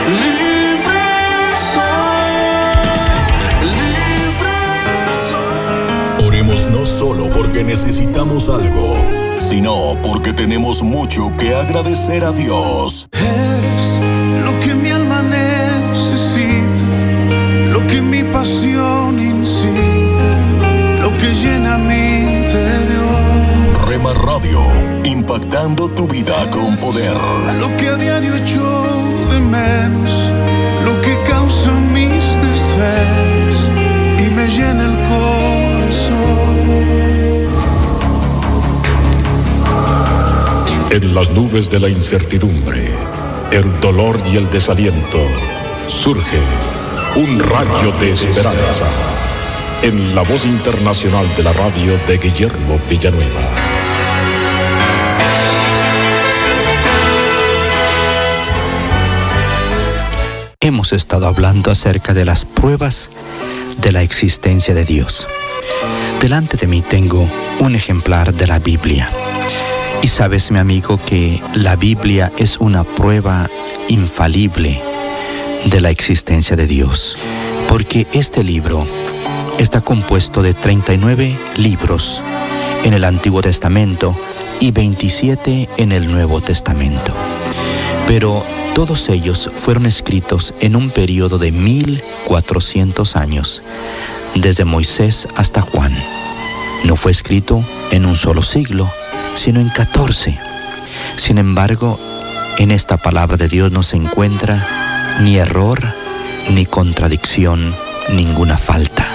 [0.10, 1.04] libre
[1.74, 2.34] soy,
[3.70, 4.52] libre
[6.28, 8.98] Oremos no solo porque necesitamos algo,
[9.38, 13.10] sino porque tenemos mucho que agradecer a Dios.
[21.22, 23.06] Que llena mi sucedió.
[23.88, 24.62] Rema Radio,
[25.06, 27.16] impactando tu vida con poder.
[27.60, 28.88] Lo que a diario yo
[29.32, 30.34] de menos,
[30.84, 33.70] lo que causa mis desvelos
[34.18, 36.22] y me llena el corazón.
[40.90, 42.92] En las nubes de la incertidumbre,
[43.52, 45.20] el dolor y el desaliento,
[45.90, 46.40] surge
[47.16, 48.86] un rayo de esperanza
[49.84, 53.42] en la voz internacional de la radio de Guillermo Villanueva.
[60.60, 63.10] Hemos estado hablando acerca de las pruebas
[63.82, 65.28] de la existencia de Dios.
[66.22, 67.28] Delante de mí tengo
[67.60, 69.10] un ejemplar de la Biblia.
[70.04, 73.50] Y sabes, mi amigo, que la Biblia es una prueba
[73.88, 74.80] infalible
[75.66, 77.18] de la existencia de Dios.
[77.68, 78.86] Porque este libro
[79.60, 82.24] está compuesto de 39 libros
[82.84, 84.16] en el Antiguo Testamento
[84.60, 87.14] y 27 en el Nuevo Testamento.
[88.08, 88.44] Pero
[88.74, 93.64] todos ellos fueron escritos en un periodo de 1400 años,
[94.36, 95.94] desde Moisés hasta Juan.
[96.84, 98.90] No fue escrito en un solo siglo,
[99.36, 100.38] sino en 14.
[101.18, 102.00] Sin embargo,
[102.58, 105.82] en esta palabra de Dios no se encuentra ni error,
[106.50, 107.76] ni contradicción,
[108.14, 109.11] ninguna falta.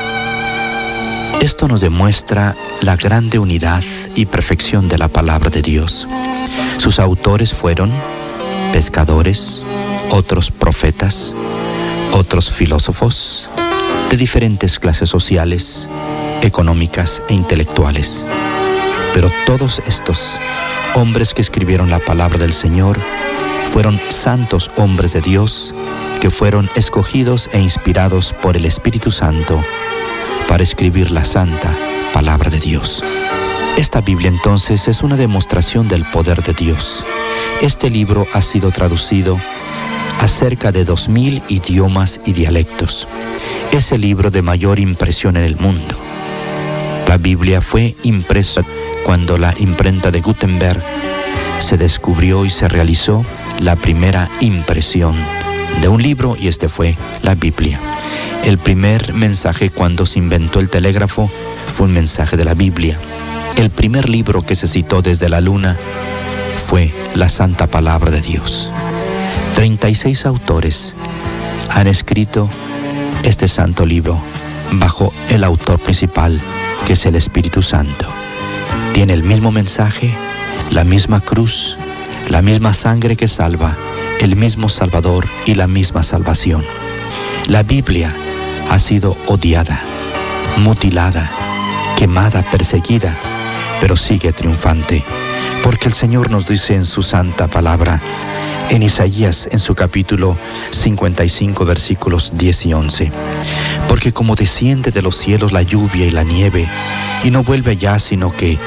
[1.41, 3.85] Esto nos demuestra la grande unidad
[4.15, 6.09] y perfección de la palabra de Dios.
[6.79, 7.93] Sus autores fueron
[8.73, 9.63] pescadores,
[10.11, 11.35] otros profetas,
[12.13, 13.49] otros filósofos
[14.11, 15.89] de diferentes clases sociales,
[16.43, 18.25] económicas e intelectuales.
[19.13, 20.39] Pero todos estos
[20.95, 22.99] hombres que escribieron la palabra del Señor
[23.73, 25.75] fueron santos hombres de Dios
[26.21, 29.63] que fueron escogidos e inspirados por el Espíritu Santo
[30.49, 31.77] para escribir la santa
[32.13, 33.03] palabra de Dios.
[33.77, 37.05] Esta Biblia entonces es una demostración del poder de Dios.
[37.61, 39.39] Este libro ha sido traducido
[40.19, 43.07] a cerca de dos mil idiomas y dialectos.
[43.73, 45.97] Es el libro de mayor impresión en el mundo.
[47.07, 48.63] La Biblia fue impresa
[49.05, 50.83] cuando la imprenta de Gutenberg
[51.59, 53.25] se descubrió y se realizó
[53.61, 55.17] la primera impresión
[55.81, 57.79] de un libro y este fue la Biblia.
[58.45, 61.31] El primer mensaje cuando se inventó el telégrafo
[61.69, 62.99] fue un mensaje de la Biblia.
[63.57, 65.77] El primer libro que se citó desde la luna
[66.57, 68.71] fue la Santa Palabra de Dios.
[69.55, 70.95] 36 autores
[71.71, 72.49] han escrito
[73.23, 74.19] este santo libro
[74.73, 76.41] bajo el autor principal,
[76.87, 78.07] que es el Espíritu Santo.
[78.93, 80.15] Tiene el mismo mensaje,
[80.71, 81.79] la misma cruz,
[82.29, 83.77] la misma sangre que salva,
[84.21, 86.65] el mismo Salvador y la misma salvación.
[87.47, 88.15] La Biblia
[88.71, 89.81] ha sido odiada,
[90.57, 91.31] mutilada,
[91.97, 93.17] quemada, perseguida,
[93.81, 95.05] pero sigue triunfante,
[95.63, 98.01] porque el Señor nos dice en su santa palabra,
[98.71, 100.37] en Isaías en su capítulo
[100.73, 103.13] 55 versículos 10 y 11,
[103.89, 106.69] porque como desciende de los cielos la lluvia y la nieve,
[107.23, 108.59] y no vuelve allá sino que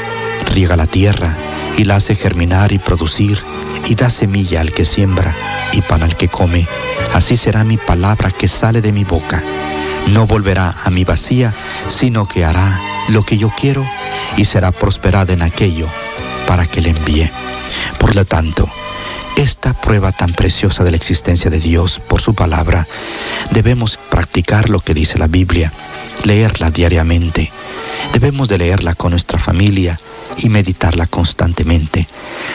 [0.54, 1.36] riega la tierra
[1.78, 3.40] y la hace germinar y producir,
[3.88, 5.36] y da semilla al que siembra
[5.74, 6.68] y pan al que come,
[7.14, 9.44] así será mi palabra que sale de mi boca.
[10.08, 11.54] No volverá a mi vacía,
[11.88, 13.86] sino que hará lo que yo quiero
[14.38, 15.88] y será prosperada en aquello
[16.48, 17.30] para que le envíe.
[18.00, 18.70] Por lo tanto,
[19.36, 22.88] esta prueba tan preciosa de la existencia de Dios por su palabra,
[23.52, 25.72] debemos practicar lo que dice la Biblia,
[26.24, 27.52] leerla diariamente.
[28.14, 30.00] Debemos de leerla con nuestra familia
[30.38, 32.08] y meditarla constantemente.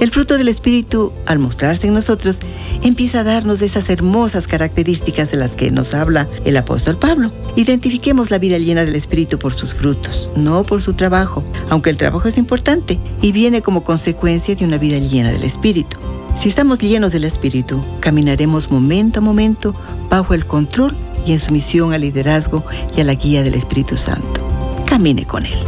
[0.00, 2.38] El fruto del Espíritu, al mostrarse en nosotros,
[2.82, 7.30] empieza a darnos esas hermosas características de las que nos habla el apóstol Pablo.
[7.56, 11.96] Identifiquemos la vida llena del Espíritu por sus frutos, no por su trabajo, aunque el
[11.96, 15.98] trabajo es importante y viene como consecuencia de una vida llena del Espíritu.
[16.40, 19.74] Si estamos llenos del Espíritu, caminaremos momento a momento
[20.10, 22.64] bajo el control y en sumisión al liderazgo
[22.96, 24.40] y a la guía del Espíritu Santo.
[24.86, 25.58] Camine con Él.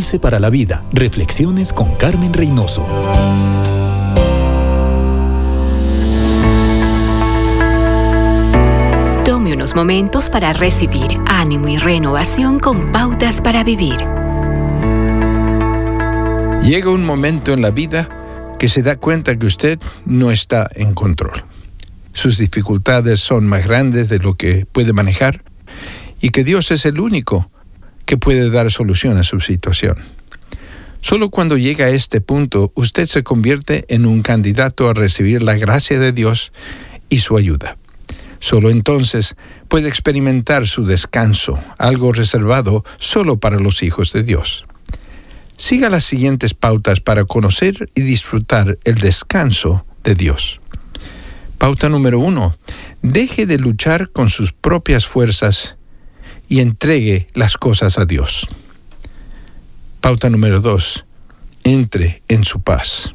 [0.00, 0.82] Dulce para la vida.
[0.94, 2.86] Reflexiones con Carmen Reynoso.
[9.26, 13.98] Tome unos momentos para recibir ánimo y renovación con pautas para vivir.
[16.62, 18.08] Llega un momento en la vida
[18.58, 21.44] que se da cuenta que usted no está en control.
[22.14, 25.44] Sus dificultades son más grandes de lo que puede manejar
[26.22, 27.50] y que Dios es el único
[28.10, 29.96] que puede dar solución a su situación.
[31.00, 35.54] Solo cuando llega a este punto usted se convierte en un candidato a recibir la
[35.54, 36.50] gracia de Dios
[37.08, 37.76] y su ayuda.
[38.40, 39.36] Solo entonces
[39.68, 44.64] puede experimentar su descanso, algo reservado solo para los hijos de Dios.
[45.56, 50.60] Siga las siguientes pautas para conocer y disfrutar el descanso de Dios.
[51.58, 52.56] Pauta número uno.
[53.02, 55.76] Deje de luchar con sus propias fuerzas
[56.50, 58.48] y entregue las cosas a Dios.
[60.02, 61.06] Pauta número dos.
[61.62, 63.14] Entre en su paz.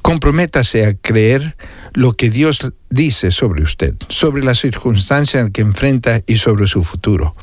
[0.00, 1.56] Comprométase a creer
[1.92, 7.36] lo que Dios dice sobre usted, sobre la circunstancia que enfrenta y sobre su futuro.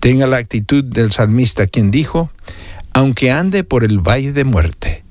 [0.00, 2.30] Tenga la actitud del salmista quien dijo,
[2.92, 5.04] aunque ande por el valle de muerte,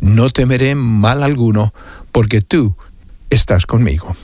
[0.00, 1.74] no temeré mal alguno,
[2.12, 2.76] porque tú
[3.28, 4.16] estás conmigo.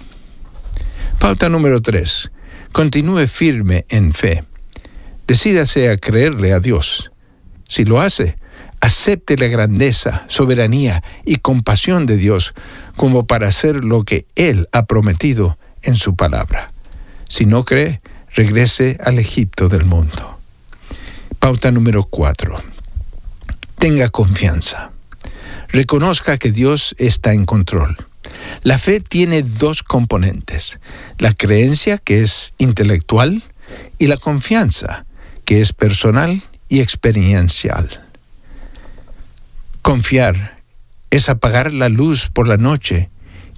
[1.18, 2.30] Pauta número 3.
[2.74, 4.44] Continúe firme en fe.
[5.26, 7.10] Decídase a creerle a Dios.
[7.66, 8.36] Si lo hace,
[8.80, 12.52] acepte la grandeza, soberanía y compasión de Dios
[12.96, 16.70] como para hacer lo que Él ha prometido en su palabra.
[17.30, 18.02] Si no cree,
[18.34, 20.38] regrese al Egipto del mundo.
[21.38, 22.74] Pauta número 4
[23.84, 24.92] tenga confianza.
[25.68, 27.98] Reconozca que Dios está en control.
[28.62, 30.80] La fe tiene dos componentes,
[31.18, 33.42] la creencia que es intelectual
[33.98, 35.04] y la confianza
[35.44, 38.04] que es personal y experiencial.
[39.82, 40.58] Confiar
[41.10, 43.10] es apagar la luz por la noche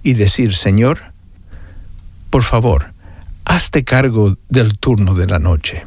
[0.03, 1.13] y decir, Señor,
[2.31, 2.93] por favor,
[3.45, 5.87] hazte cargo del turno de la noche.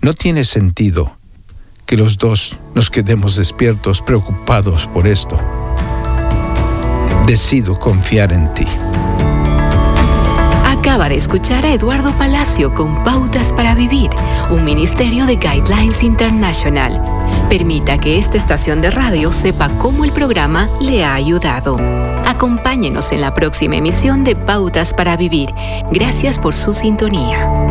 [0.00, 1.16] No tiene sentido
[1.86, 5.61] que los dos nos quedemos despiertos, preocupados por esto.
[7.26, 8.66] Decido confiar en ti.
[10.64, 14.10] Acaba de escuchar a Eduardo Palacio con Pautas para Vivir,
[14.50, 17.00] un ministerio de Guidelines International.
[17.48, 21.76] Permita que esta estación de radio sepa cómo el programa le ha ayudado.
[22.26, 25.54] Acompáñenos en la próxima emisión de Pautas para Vivir.
[25.92, 27.61] Gracias por su sintonía.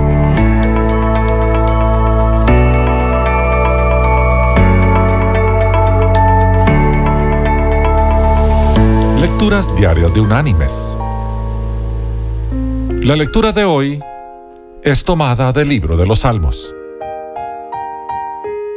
[9.42, 10.96] Lecturas Diarias de Unánimes.
[13.02, 14.00] La lectura de hoy
[14.84, 16.76] es tomada del libro de los Salmos.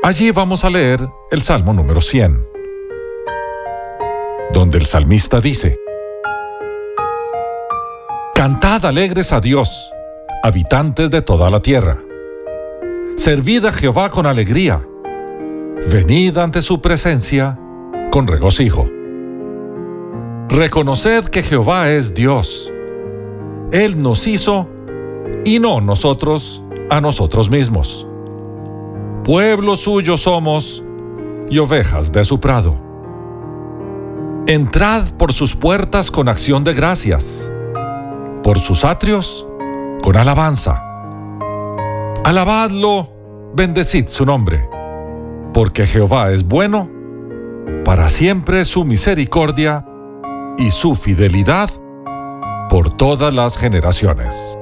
[0.03, 2.47] Allí vamos a leer el Salmo número 100,
[4.55, 5.79] donde el salmista dice,
[8.35, 9.93] Cantad alegres a Dios,
[10.43, 11.99] habitantes de toda la tierra.
[13.17, 14.81] Servid a Jehová con alegría.
[15.93, 17.59] Venid ante su presencia
[18.11, 18.89] con regocijo.
[20.55, 22.73] Reconoced que Jehová es Dios.
[23.73, 24.69] Él nos hizo
[25.45, 28.07] y no nosotros a nosotros mismos.
[29.25, 30.85] Pueblo suyo somos
[31.51, 32.77] y ovejas de su prado.
[34.47, 37.51] Entrad por sus puertas con acción de gracias,
[38.45, 39.45] por sus atrios
[40.05, 40.85] con alabanza.
[42.23, 43.11] Alabadlo,
[43.57, 44.69] bendecid su nombre,
[45.53, 46.89] porque Jehová es bueno,
[47.85, 49.85] para siempre su misericordia
[50.59, 51.71] y su fidelidad
[52.69, 54.59] por todas las generaciones.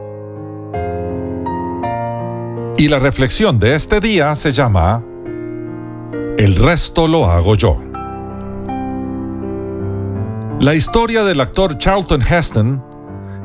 [2.76, 5.02] Y la reflexión de este día se llama
[6.38, 7.78] El resto lo hago yo.
[10.60, 12.82] La historia del actor Charlton Heston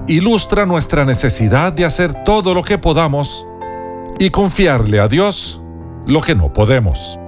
[0.07, 3.45] ilustra nuestra necesidad de hacer todo lo que podamos
[4.19, 5.61] y confiarle a Dios
[6.05, 7.19] lo que no podemos.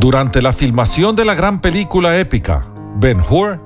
[0.00, 3.60] Durante la filmación de la gran película épica Ben Hur,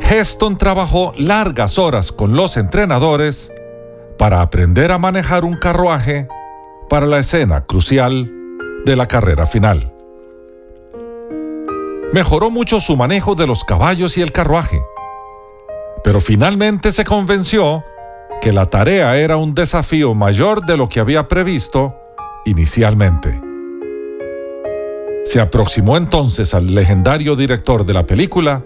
[0.00, 3.52] Heston trabajó largas horas con los entrenadores
[4.16, 6.28] para aprender a manejar un carruaje
[6.88, 8.30] para la escena crucial
[8.84, 9.92] de la carrera final.
[12.12, 14.80] Mejoró mucho su manejo de los caballos y el carruaje,
[16.02, 17.84] pero finalmente se convenció
[18.40, 21.94] que la tarea era un desafío mayor de lo que había previsto
[22.46, 23.47] inicialmente.
[25.28, 28.64] Se aproximó entonces al legendario director de la película,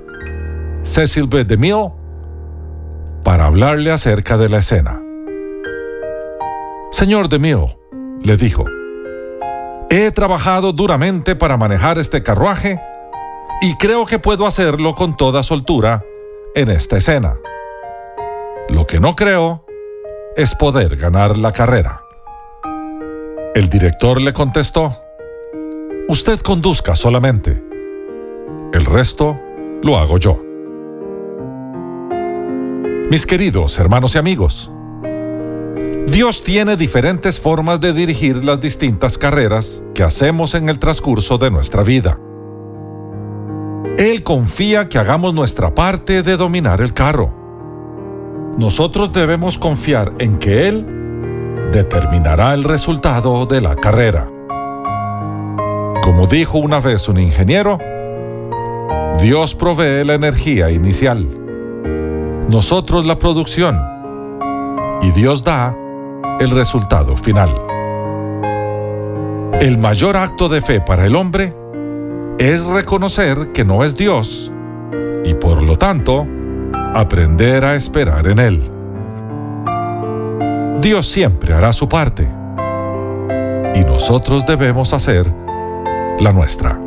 [0.85, 1.45] Cecil B.
[1.45, 1.91] DeMille,
[3.25, 5.03] para hablarle acerca de la escena.
[6.93, 7.77] Señor DeMille,
[8.23, 8.65] le dijo,
[9.91, 12.81] he trabajado duramente para manejar este carruaje
[13.61, 16.05] y creo que puedo hacerlo con toda soltura
[16.55, 17.39] en esta escena.
[18.69, 19.67] Lo que no creo
[20.37, 22.05] es poder ganar la carrera.
[23.53, 24.97] El director le contestó,
[26.13, 27.65] usted conduzca solamente.
[28.75, 29.41] El resto
[29.83, 30.39] lo hago yo.
[33.09, 34.71] Mis queridos hermanos y amigos,
[36.07, 41.51] Dios tiene diferentes formas de dirigir las distintas carreras que hacemos en el transcurso de
[41.51, 42.19] nuestra vida.
[43.97, 47.33] Él confía que hagamos nuestra parte de dominar el carro.
[48.59, 50.85] Nosotros debemos confiar en que Él
[51.73, 54.29] determinará el resultado de la carrera.
[56.03, 57.79] Como dijo una vez un ingeniero,
[59.21, 61.29] Dios provee la energía inicial,
[62.49, 63.81] nosotros la producción
[65.01, 65.77] y Dios da
[66.41, 67.55] el resultado final.
[69.61, 71.55] El mayor acto de fe para el hombre
[72.39, 74.51] es reconocer que no es Dios
[75.25, 76.27] y por lo tanto
[76.95, 78.71] aprender a esperar en Él.
[80.81, 82.29] Dios siempre hará su parte
[83.77, 85.42] y nosotros debemos hacer
[86.21, 86.79] la nuestra.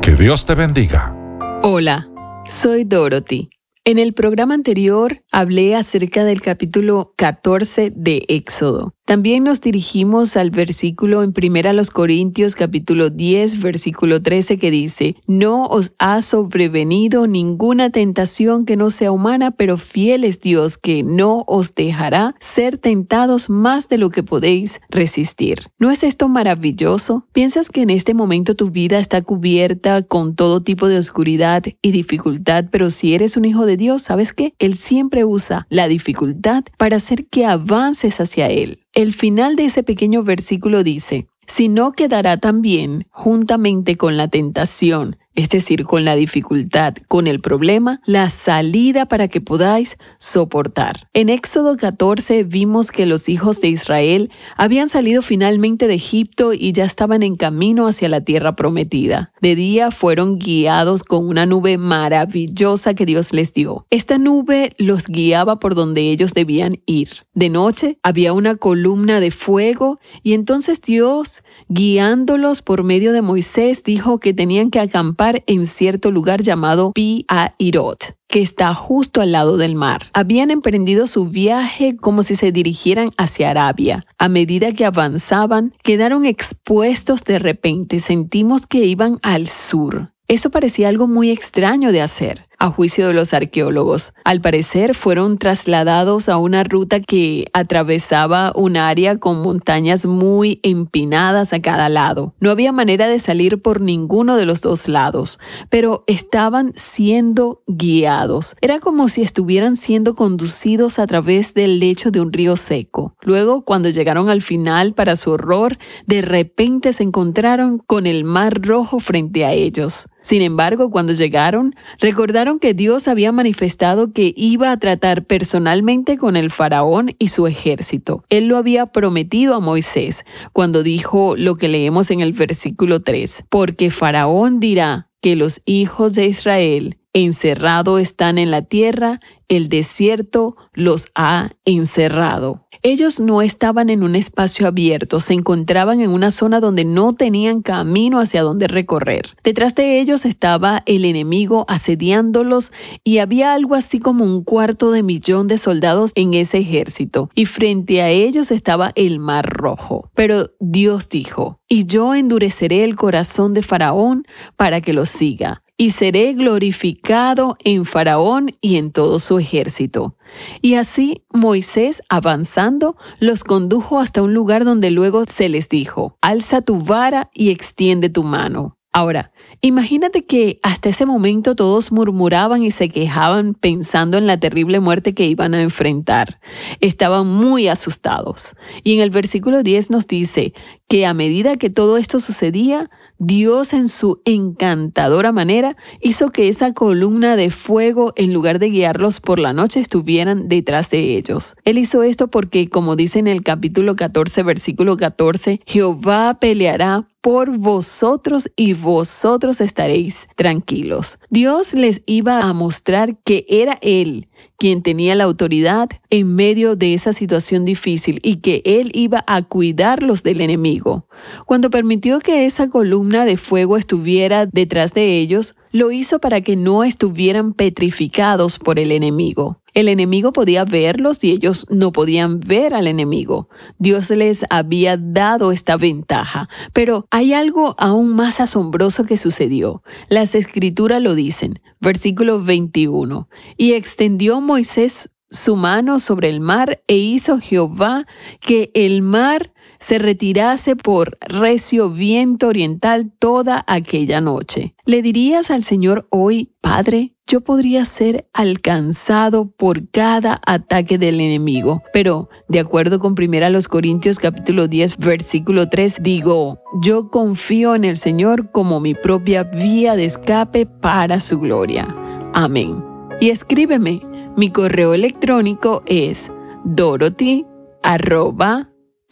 [0.00, 1.16] Que Dios te bendiga.
[1.62, 2.08] Hola,
[2.44, 3.50] soy Dorothy.
[3.84, 8.94] En el programa anterior hablé acerca del capítulo 14 de Éxodo.
[9.04, 15.16] También nos dirigimos al versículo en Primera los Corintios capítulo 10 versículo 13 que dice,
[15.26, 21.02] No os ha sobrevenido ninguna tentación que no sea humana, pero fiel es Dios que
[21.02, 25.68] no os dejará ser tentados más de lo que podéis resistir.
[25.80, 27.26] ¿No es esto maravilloso?
[27.32, 31.90] ¿Piensas que en este momento tu vida está cubierta con todo tipo de oscuridad y
[31.90, 34.54] dificultad, pero si eres un hijo de Dios, ¿sabes qué?
[34.60, 38.78] Él siempre usa la dificultad para hacer que avances hacia Él.
[38.94, 45.16] El final de ese pequeño versículo dice, si no quedará también juntamente con la tentación
[45.34, 51.08] es decir, con la dificultad, con el problema, la salida para que podáis soportar.
[51.14, 56.72] En Éxodo 14 vimos que los hijos de Israel habían salido finalmente de Egipto y
[56.72, 59.32] ya estaban en camino hacia la tierra prometida.
[59.40, 63.86] De día fueron guiados con una nube maravillosa que Dios les dio.
[63.90, 67.08] Esta nube los guiaba por donde ellos debían ir.
[67.34, 73.82] De noche había una columna de fuego y entonces Dios, guiándolos por medio de Moisés,
[73.82, 77.26] dijo que tenían que acampar en cierto lugar llamado Pi
[77.58, 80.08] Irot que está justo al lado del mar.
[80.14, 84.06] Habían emprendido su viaje como si se dirigieran hacia Arabia.
[84.16, 87.98] A medida que avanzaban, quedaron expuestos de repente.
[87.98, 90.14] Sentimos que iban al sur.
[90.28, 94.14] Eso parecía algo muy extraño de hacer a juicio de los arqueólogos.
[94.24, 101.52] Al parecer fueron trasladados a una ruta que atravesaba un área con montañas muy empinadas
[101.52, 102.34] a cada lado.
[102.38, 105.40] No había manera de salir por ninguno de los dos lados,
[105.70, 108.54] pero estaban siendo guiados.
[108.60, 113.16] Era como si estuvieran siendo conducidos a través del lecho de un río seco.
[113.22, 118.62] Luego, cuando llegaron al final, para su horror, de repente se encontraron con el mar
[118.62, 120.06] rojo frente a ellos.
[120.22, 126.36] Sin embargo, cuando llegaron, recordaron que Dios había manifestado que iba a tratar personalmente con
[126.36, 128.24] el faraón y su ejército.
[128.28, 133.44] Él lo había prometido a Moisés cuando dijo lo que leemos en el versículo 3,
[133.48, 140.56] porque faraón dirá que los hijos de Israel encerrado están en la tierra, el desierto
[140.72, 142.61] los ha encerrado.
[142.84, 147.62] Ellos no estaban en un espacio abierto, se encontraban en una zona donde no tenían
[147.62, 149.36] camino hacia donde recorrer.
[149.44, 152.72] Detrás de ellos estaba el enemigo asediándolos
[153.04, 157.30] y había algo así como un cuarto de millón de soldados en ese ejército.
[157.36, 160.10] Y frente a ellos estaba el mar rojo.
[160.16, 164.26] Pero Dios dijo, y yo endureceré el corazón de Faraón
[164.56, 165.61] para que los siga.
[165.76, 170.16] Y seré glorificado en Faraón y en todo su ejército.
[170.60, 176.62] Y así Moisés, avanzando, los condujo hasta un lugar donde luego se les dijo, alza
[176.62, 178.78] tu vara y extiende tu mano.
[178.94, 179.32] Ahora,
[179.62, 185.14] imagínate que hasta ese momento todos murmuraban y se quejaban pensando en la terrible muerte
[185.14, 186.40] que iban a enfrentar.
[186.80, 188.54] Estaban muy asustados.
[188.84, 190.52] Y en el versículo 10 nos dice
[190.88, 196.72] que a medida que todo esto sucedía, Dios en su encantadora manera hizo que esa
[196.72, 201.56] columna de fuego, en lugar de guiarlos por la noche, estuvieran detrás de ellos.
[201.64, 207.56] Él hizo esto porque, como dice en el capítulo 14, versículo 14, Jehová peleará por
[207.56, 211.18] vosotros y vosotros estaréis tranquilos.
[211.30, 216.94] Dios les iba a mostrar que era Él quien tenía la autoridad en medio de
[216.94, 221.08] esa situación difícil y que Él iba a cuidarlos del enemigo.
[221.46, 226.54] Cuando permitió que esa columna de fuego estuviera detrás de ellos, lo hizo para que
[226.54, 229.61] no estuvieran petrificados por el enemigo.
[229.74, 233.48] El enemigo podía verlos y ellos no podían ver al enemigo.
[233.78, 236.48] Dios les había dado esta ventaja.
[236.72, 239.82] Pero hay algo aún más asombroso que sucedió.
[240.08, 241.60] Las escrituras lo dicen.
[241.80, 243.28] Versículo 21.
[243.56, 248.06] Y extendió Moisés su mano sobre el mar e hizo Jehová
[248.40, 249.52] que el mar
[249.82, 254.74] se retirase por recio viento oriental toda aquella noche.
[254.86, 261.82] ¿Le dirías al Señor hoy, Padre, yo podría ser alcanzado por cada ataque del enemigo.
[261.92, 267.96] Pero, de acuerdo con 1 Corintios capítulo 10, versículo 3, digo, yo confío en el
[267.96, 271.94] Señor como mi propia vía de escape para su gloria.
[272.34, 272.84] Amén.
[273.20, 274.02] Y escríbeme,
[274.36, 276.30] mi correo electrónico es
[276.64, 277.46] dorothy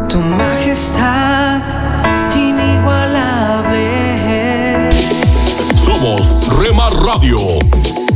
[0.08, 1.86] tu majestad
[6.16, 7.38] Somos Rema Radio.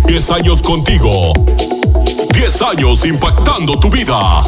[0.07, 1.33] 10 años contigo.
[2.33, 4.43] 10 años impactando tu vida.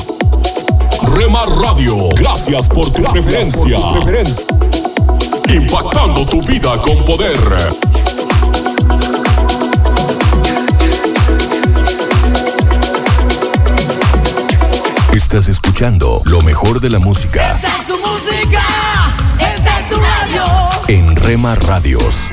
[1.15, 3.79] Rema Radio, gracias por tu preferencia.
[5.49, 7.39] Impactando tu vida con poder.
[15.15, 17.53] Estás escuchando lo mejor de la música.
[17.53, 18.65] Esta es tu música.
[19.39, 20.45] Esta es tu radio.
[20.89, 22.31] En Rema Radios.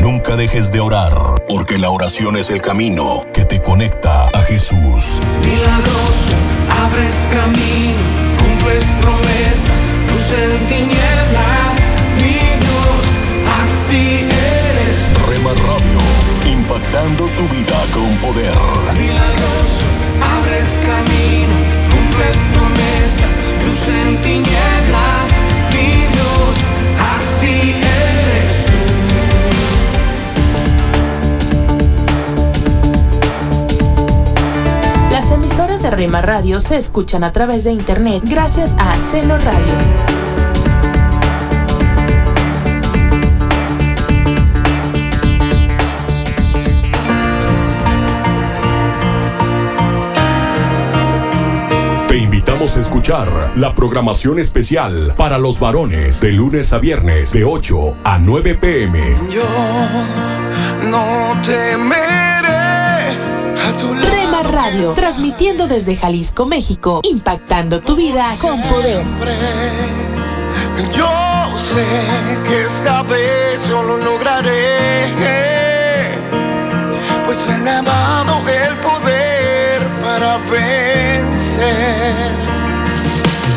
[0.00, 1.12] Nunca dejes de orar,
[1.46, 5.20] porque la oración es el camino que te conecta a Jesús.
[5.44, 6.34] Milagroso,
[6.82, 8.00] abres camino,
[8.40, 11.76] cumples promesas, luz en tinieblas,
[12.16, 12.32] mi
[12.64, 13.04] Dios,
[13.60, 15.00] así eres.
[15.28, 15.98] Rema Radio,
[16.50, 18.56] impactando tu vida con poder.
[18.96, 19.84] Milagroso,
[20.38, 21.56] abres camino,
[21.92, 23.32] cumples promesas,
[23.66, 25.28] luz en tinieblas,
[25.74, 26.56] mi Dios,
[35.10, 39.74] Las emisoras de Rima Radio se escuchan a través de internet gracias a Seno Radio.
[52.06, 57.44] Te invitamos a escuchar la programación especial para los varones de lunes a viernes de
[57.44, 59.16] 8 a 9 pm.
[59.32, 59.42] Yo
[60.88, 61.40] no
[64.70, 69.04] Radio, transmitiendo desde Jalisco, México, impactando tu vida con poder.
[70.92, 71.84] Yo sé
[72.46, 75.12] que esta vez yo lo lograré.
[77.26, 82.30] Pues he dado el poder para vencer.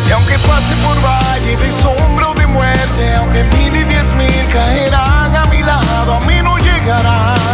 [0.07, 5.36] Y aunque pase por valle de sombra de muerte, aunque mil y diez mil caerán
[5.36, 7.53] a mi lado, a mí no llegarán.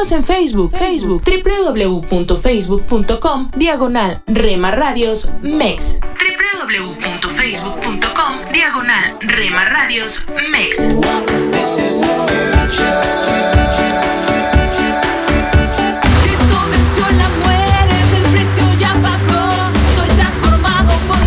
[0.00, 6.00] Búscanos en Facebook, Facebook, www.facebook.com, diagonal Rema Radios MEX.
[6.64, 10.78] www.facebook.com, diagonal Rema Radios MEX.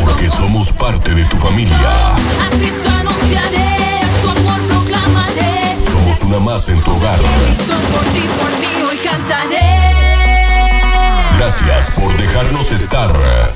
[0.04, 2.23] Porque somos parte de tu familia.
[6.40, 7.20] más en tu hogar.
[11.38, 13.12] Gracias por dejarnos estar.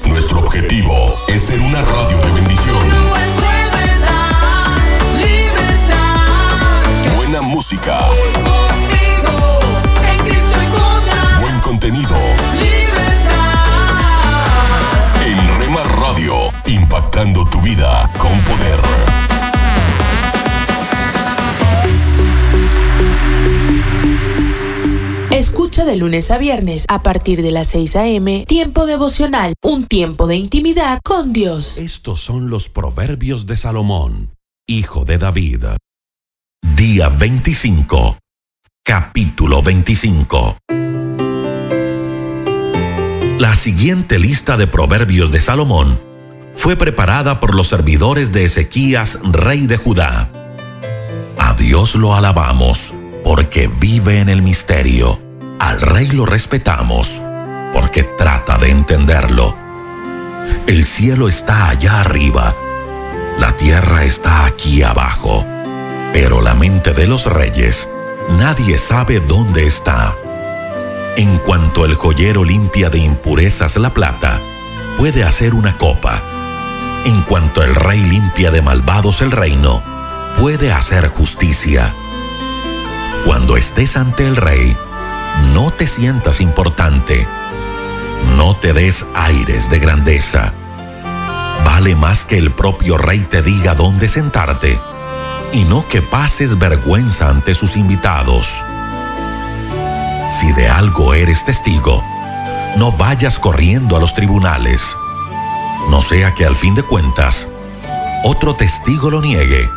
[0.06, 2.84] Nuestro objetivo es ser una radio de bendición.
[7.16, 8.00] Buena música.
[11.42, 12.16] Buen contenido.
[12.60, 13.48] Libertad.
[15.26, 19.27] El Rema Radio, impactando tu vida con poder.
[25.88, 28.46] De lunes a viernes a partir de las 6 a.m.
[28.46, 31.78] Tiempo devocional, un tiempo de intimidad con Dios.
[31.78, 34.36] Estos son los proverbios de Salomón,
[34.68, 35.64] hijo de David.
[36.76, 38.18] Día 25.
[38.86, 40.58] Capítulo 25.
[43.40, 46.00] La siguiente lista de proverbios de Salomón
[46.54, 50.30] fue preparada por los servidores de Ezequías, rey de Judá.
[51.38, 55.27] A Dios lo alabamos, porque vive en el misterio.
[55.60, 57.22] Al rey lo respetamos,
[57.74, 59.56] porque trata de entenderlo.
[60.68, 62.56] El cielo está allá arriba,
[63.40, 65.46] la tierra está aquí abajo,
[66.14, 67.90] pero la mente de los reyes
[68.38, 70.16] nadie sabe dónde está.
[71.18, 74.40] En cuanto el joyero limpia de impurezas la plata,
[74.98, 76.22] puede hacer una copa.
[77.06, 79.84] En cuanto el rey limpia de malvados el reino,
[80.40, 81.94] puede hacer justicia.
[83.26, 84.78] Cuando estés ante el rey,
[85.54, 87.28] no te sientas importante.
[88.36, 90.54] No te des aires de grandeza.
[91.66, 94.80] Vale más que el propio rey te diga dónde sentarte
[95.52, 98.64] y no que pases vergüenza ante sus invitados.
[100.30, 102.04] Si de algo eres testigo,
[102.76, 104.96] no vayas corriendo a los tribunales.
[105.90, 107.48] No sea que al fin de cuentas,
[108.24, 109.70] otro testigo lo niegue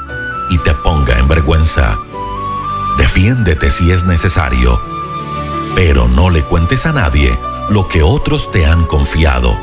[0.51, 1.97] y te ponga en vergüenza.
[2.99, 4.81] Defiéndete si es necesario,
[5.75, 9.57] pero no le cuentes a nadie lo que otros te han confiado.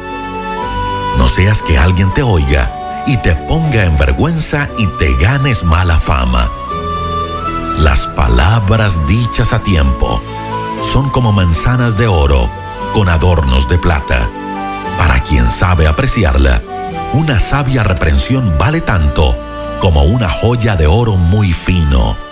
[1.17, 5.99] No seas que alguien te oiga y te ponga en vergüenza y te ganes mala
[5.99, 6.49] fama.
[7.77, 10.21] Las palabras dichas a tiempo
[10.81, 12.49] son como manzanas de oro
[12.93, 14.29] con adornos de plata.
[14.97, 16.61] Para quien sabe apreciarla,
[17.13, 19.35] una sabia reprensión vale tanto
[19.79, 22.26] como una joya de oro muy fino.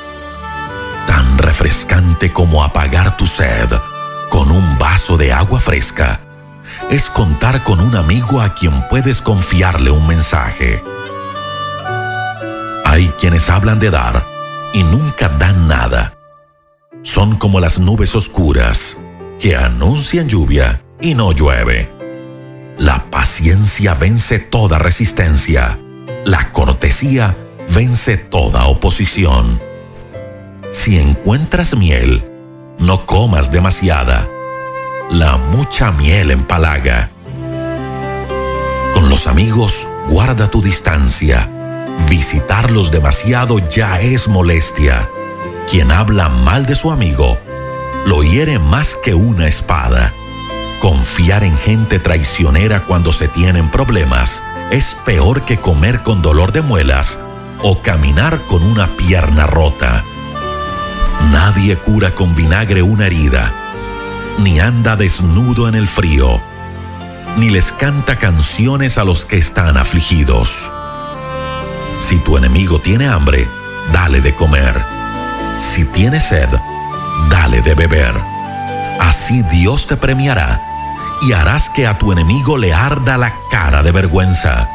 [1.08, 3.70] Tan refrescante como apagar tu sed
[4.30, 6.20] con un vaso de agua fresca
[6.90, 10.84] es contar con un amigo a quien puedes confiarle un mensaje.
[12.86, 14.26] Hay quienes hablan de dar
[14.74, 16.18] y nunca dan nada.
[17.04, 19.00] Son como las nubes oscuras
[19.40, 21.92] que anuncian lluvia y no llueve.
[22.78, 25.80] La paciencia vence toda resistencia.
[26.26, 27.36] La cortesía
[27.70, 29.62] vence toda oposición.
[30.76, 32.22] Si encuentras miel,
[32.80, 34.28] no comas demasiada.
[35.10, 37.12] La mucha miel empalaga.
[38.94, 41.50] Con los amigos, guarda tu distancia.
[42.10, 45.10] Visitarlos demasiado ya es molestia.
[45.72, 47.40] Quien habla mal de su amigo,
[48.06, 50.14] lo hiere más que una espada.
[50.82, 56.64] Confiar en gente traicionera cuando se tienen problemas es peor que comer con dolor de
[56.64, 57.18] muelas
[57.64, 60.04] o caminar con una pierna rota.
[61.32, 63.54] Nadie cura con vinagre una herida,
[64.40, 66.42] ni anda desnudo en el frío,
[67.38, 70.72] ni les canta canciones a los que están afligidos.
[72.00, 73.50] Si tu enemigo tiene hambre,
[73.92, 74.84] dale de comer.
[75.58, 76.50] Si tiene sed,
[77.30, 78.14] dale de beber.
[79.00, 80.62] Así Dios te premiará
[81.22, 84.70] y harás que a tu enemigo le arda la cara de vergüenza.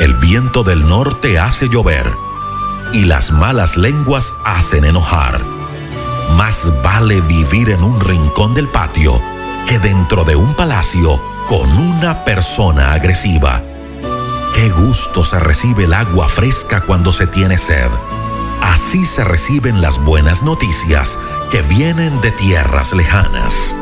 [0.00, 2.27] El viento del norte hace llover
[2.92, 5.40] y las malas lenguas hacen enojar.
[6.36, 9.20] Más vale vivir en un rincón del patio
[9.66, 11.16] que dentro de un palacio
[11.48, 13.62] con una persona agresiva.
[14.54, 17.88] Qué gusto se recibe el agua fresca cuando se tiene sed.
[18.62, 21.18] Así se reciben las buenas noticias
[21.50, 23.74] que vienen de tierras lejanas.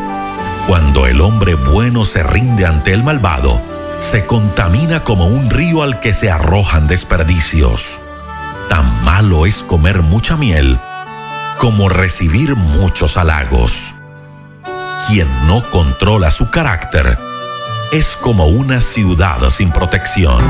[0.66, 3.60] Cuando el hombre bueno se rinde ante el malvado,
[3.98, 8.00] se contamina como un río al que se arrojan desperdicios.
[8.68, 10.78] Tan malo es comer mucha miel
[11.58, 13.94] como recibir muchos halagos.
[15.08, 17.18] Quien no controla su carácter
[17.92, 20.42] es como una ciudad sin protección.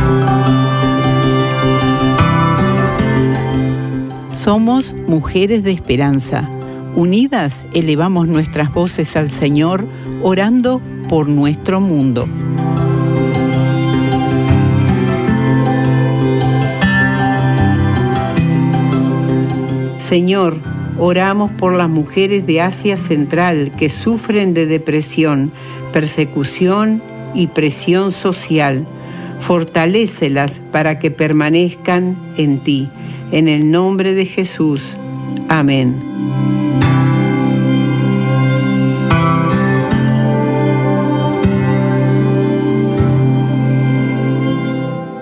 [4.33, 6.49] Somos mujeres de esperanza.
[6.95, 9.87] Unidas elevamos nuestras voces al Señor,
[10.23, 12.29] orando por nuestro mundo.
[20.09, 20.57] Señor,
[20.99, 25.53] Oramos por las mujeres de Asia Central que sufren de depresión,
[25.93, 27.03] persecución
[27.35, 28.87] y presión social.
[29.41, 32.89] Fortalécelas para que permanezcan en ti.
[33.31, 34.81] En el nombre de Jesús.
[35.49, 36.03] Amén.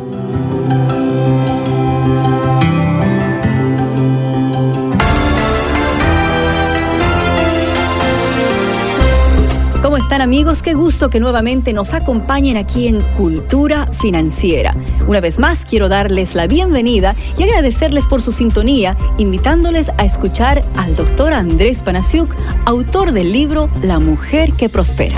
[10.21, 10.63] Amigos?
[10.63, 14.75] Qué gusto que nuevamente nos acompañen aquí en Cultura Financiera.
[15.07, 20.63] Una vez más quiero darles la bienvenida y agradecerles por su sintonía, invitándoles a escuchar
[20.77, 25.17] al doctor Andrés Panasiuk, autor del libro La mujer que prospera.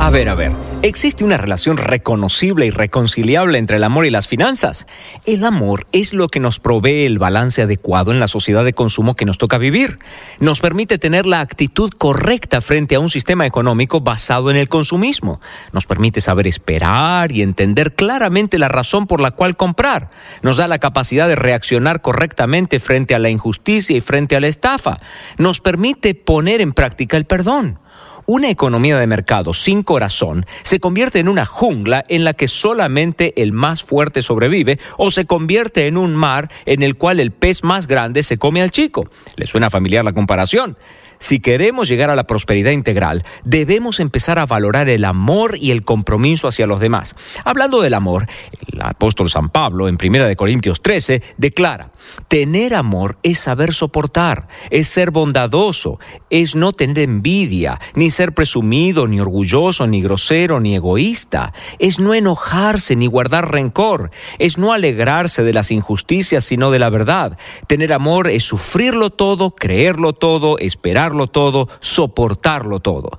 [0.00, 0.65] A ver, a ver.
[0.82, 4.86] ¿Existe una relación reconocible y reconciliable entre el amor y las finanzas?
[5.24, 9.14] El amor es lo que nos provee el balance adecuado en la sociedad de consumo
[9.14, 9.98] que nos toca vivir.
[10.38, 15.40] Nos permite tener la actitud correcta frente a un sistema económico basado en el consumismo.
[15.72, 20.10] Nos permite saber esperar y entender claramente la razón por la cual comprar.
[20.42, 24.48] Nos da la capacidad de reaccionar correctamente frente a la injusticia y frente a la
[24.48, 24.98] estafa.
[25.38, 27.80] Nos permite poner en práctica el perdón.
[28.28, 33.40] Una economía de mercado sin corazón se convierte en una jungla en la que solamente
[33.40, 37.62] el más fuerte sobrevive o se convierte en un mar en el cual el pez
[37.62, 39.08] más grande se come al chico.
[39.36, 40.76] ¿Le suena familiar la comparación?
[41.18, 45.84] Si queremos llegar a la prosperidad integral, debemos empezar a valorar el amor y el
[45.84, 47.14] compromiso hacia los demás.
[47.44, 48.26] Hablando del amor,
[48.72, 51.90] el apóstol San Pablo en 1 Corintios 13 declara,
[52.28, 55.98] tener amor es saber soportar, es ser bondadoso,
[56.30, 62.14] es no tener envidia, ni ser presumido, ni orgulloso, ni grosero, ni egoísta, es no
[62.14, 67.38] enojarse ni guardar rencor, es no alegrarse de las injusticias, sino de la verdad.
[67.66, 73.10] Tener amor es sufrirlo todo, creerlo todo, esperar todo, soportarlo todo.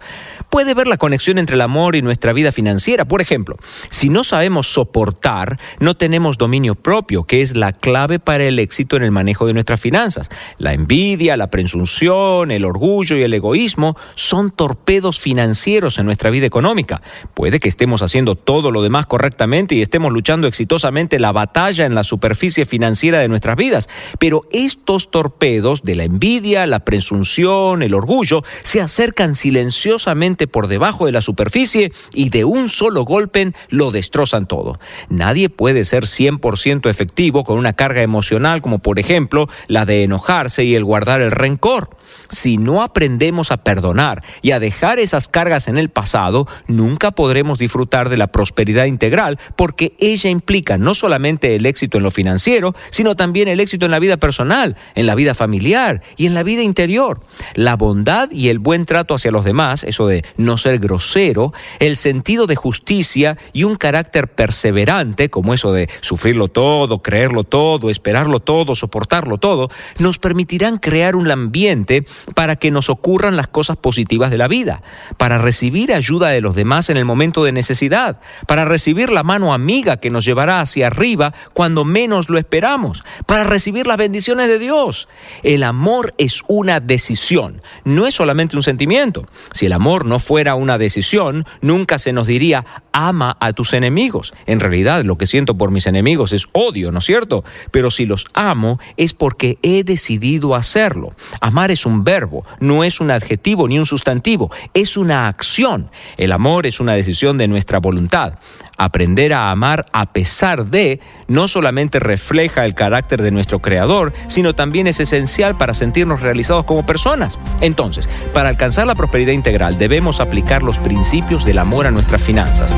[0.49, 3.05] Puede ver la conexión entre el amor y nuestra vida financiera.
[3.05, 3.57] Por ejemplo,
[3.89, 8.95] si no sabemos soportar, no tenemos dominio propio, que es la clave para el éxito
[8.95, 10.29] en el manejo de nuestras finanzas.
[10.57, 16.45] La envidia, la presunción, el orgullo y el egoísmo son torpedos financieros en nuestra vida
[16.45, 17.01] económica.
[17.33, 21.95] Puede que estemos haciendo todo lo demás correctamente y estemos luchando exitosamente la batalla en
[21.95, 23.89] la superficie financiera de nuestras vidas,
[24.19, 31.07] pero estos torpedos de la envidia, la presunción, el orgullo, se acercan silenciosamente por debajo
[31.07, 34.77] de la superficie y de un solo golpe lo destrozan todo.
[35.09, 40.63] Nadie puede ser 100% efectivo con una carga emocional como por ejemplo la de enojarse
[40.65, 41.89] y el guardar el rencor.
[42.29, 47.59] Si no aprendemos a perdonar y a dejar esas cargas en el pasado, nunca podremos
[47.59, 52.75] disfrutar de la prosperidad integral porque ella implica no solamente el éxito en lo financiero,
[52.89, 56.43] sino también el éxito en la vida personal, en la vida familiar y en la
[56.43, 57.21] vida interior.
[57.55, 61.97] La bondad y el buen trato hacia los demás, eso de no ser grosero, el
[61.97, 68.39] sentido de justicia y un carácter perseverante, como eso de sufrirlo todo, creerlo todo, esperarlo
[68.39, 71.96] todo, soportarlo todo, nos permitirán crear un ambiente
[72.35, 74.81] para que nos ocurran las cosas positivas de la vida,
[75.17, 79.53] para recibir ayuda de los demás en el momento de necesidad, para recibir la mano
[79.53, 84.59] amiga que nos llevará hacia arriba cuando menos lo esperamos, para recibir las bendiciones de
[84.59, 85.07] Dios.
[85.43, 89.25] El amor es una decisión, no es solamente un sentimiento.
[89.51, 92.65] Si el amor no fuera una decisión, nunca se nos diría
[92.97, 94.33] ama a tus enemigos.
[94.47, 97.43] En realidad lo que siento por mis enemigos es odio, ¿no es cierto?
[97.69, 101.09] Pero si los amo es porque he decidido hacerlo.
[101.39, 105.91] Amar es un verbo, no es un adjetivo ni un sustantivo, es una acción.
[106.17, 108.39] El amor es una decisión de nuestra voluntad.
[108.77, 114.55] Aprender a amar a pesar de no solamente refleja el carácter de nuestro creador, sino
[114.55, 117.37] también es esencial para sentirnos realizados como personas.
[117.61, 122.73] Entonces, para alcanzar la prosperidad integral debemos aplicar los principios del amor a nuestras finanzas.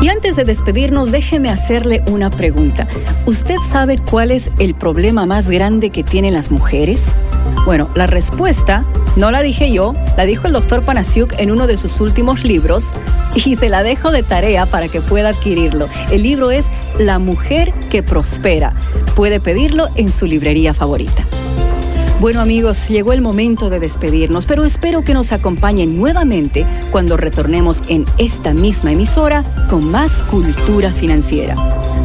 [0.00, 2.86] Y antes de despedirnos, déjeme hacerle una pregunta.
[3.24, 7.14] ¿Usted sabe cuál es el problema más grande que tienen las mujeres?
[7.64, 8.84] Bueno, la respuesta
[9.16, 12.90] no la dije yo, la dijo el doctor Panasiuk en uno de sus últimos libros
[13.34, 15.88] y se la dejo de tarea para que pueda adquirirlo.
[16.10, 16.66] El libro es
[16.98, 18.74] La mujer que prospera.
[19.14, 21.26] Puede pedirlo en su librería favorita.
[22.20, 27.82] Bueno amigos, llegó el momento de despedirnos, pero espero que nos acompañen nuevamente cuando retornemos
[27.88, 31.56] en esta misma emisora con más cultura financiera.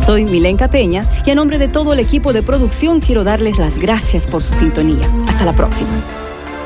[0.05, 3.77] Soy Milenka Peña y a nombre de todo el equipo de producción quiero darles las
[3.77, 5.09] gracias por su sintonía.
[5.27, 6.20] Hasta la próxima.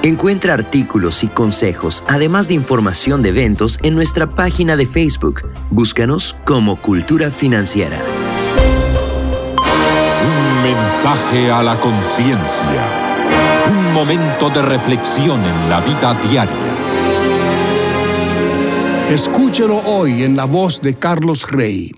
[0.06, 5.50] Encuentra artículos y consejos, además de información de eventos, en nuestra página de Facebook.
[5.72, 8.00] Búscanos como Cultura Financiera.
[9.58, 12.86] Un mensaje a la conciencia.
[13.68, 16.56] Un momento de reflexión en la vida diaria.
[19.10, 21.92] Escúchelo hoy en la voz de Carlos Rey.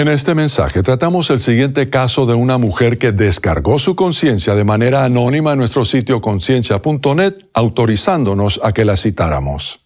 [0.00, 4.64] En este mensaje tratamos el siguiente caso de una mujer que descargó su conciencia de
[4.64, 9.84] manera anónima en nuestro sitio conciencia.net, autorizándonos a que la citáramos.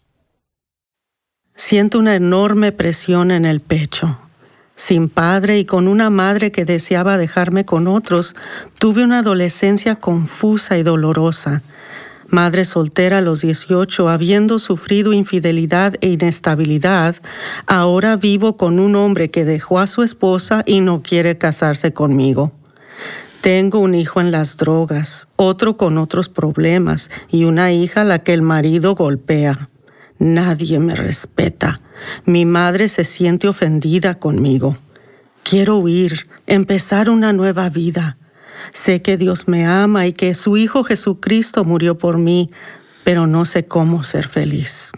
[1.53, 4.17] Siento una enorme presión en el pecho.
[4.77, 8.37] Sin padre y con una madre que deseaba dejarme con otros,
[8.79, 11.61] tuve una adolescencia confusa y dolorosa.
[12.27, 17.15] Madre soltera a los 18, habiendo sufrido infidelidad e inestabilidad,
[17.67, 22.51] ahora vivo con un hombre que dejó a su esposa y no quiere casarse conmigo.
[23.41, 28.19] Tengo un hijo en las drogas, otro con otros problemas y una hija a la
[28.19, 29.69] que el marido golpea.
[30.17, 31.79] Nadie me respeta.
[32.25, 34.77] Mi madre se siente ofendida conmigo.
[35.43, 38.17] Quiero huir, empezar una nueva vida.
[38.73, 42.49] Sé que Dios me ama y que su Hijo Jesucristo murió por mí,
[43.03, 44.91] pero no sé cómo ser feliz.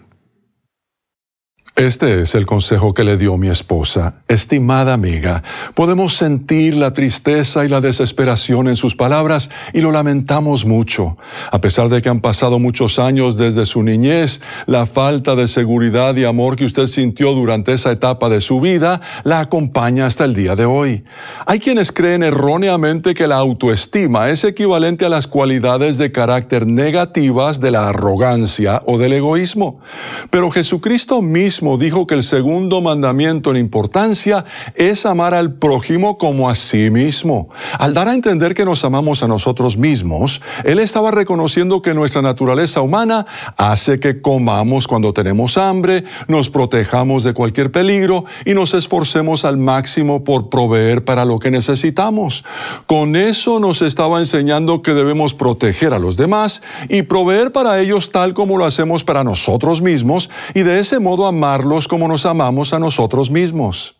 [1.78, 4.16] Este es el consejo que le dio mi esposa.
[4.26, 5.44] Estimada amiga,
[5.76, 11.16] podemos sentir la tristeza y la desesperación en sus palabras y lo lamentamos mucho.
[11.52, 16.16] A pesar de que han pasado muchos años desde su niñez, la falta de seguridad
[16.16, 20.34] y amor que usted sintió durante esa etapa de su vida la acompaña hasta el
[20.34, 21.04] día de hoy.
[21.46, 27.60] Hay quienes creen erróneamente que la autoestima es equivalente a las cualidades de carácter negativas
[27.60, 29.78] de la arrogancia o del egoísmo.
[30.30, 34.44] Pero Jesucristo mismo dijo que el segundo mandamiento en importancia
[34.74, 37.48] es amar al prójimo como a sí mismo.
[37.78, 42.22] Al dar a entender que nos amamos a nosotros mismos, Él estaba reconociendo que nuestra
[42.22, 48.74] naturaleza humana hace que comamos cuando tenemos hambre, nos protejamos de cualquier peligro y nos
[48.74, 52.44] esforcemos al máximo por proveer para lo que necesitamos.
[52.86, 58.12] Con eso nos estaba enseñando que debemos proteger a los demás y proveer para ellos
[58.12, 61.47] tal como lo hacemos para nosotros mismos y de ese modo amar
[61.88, 63.97] como nos amamos a nosotros mismos.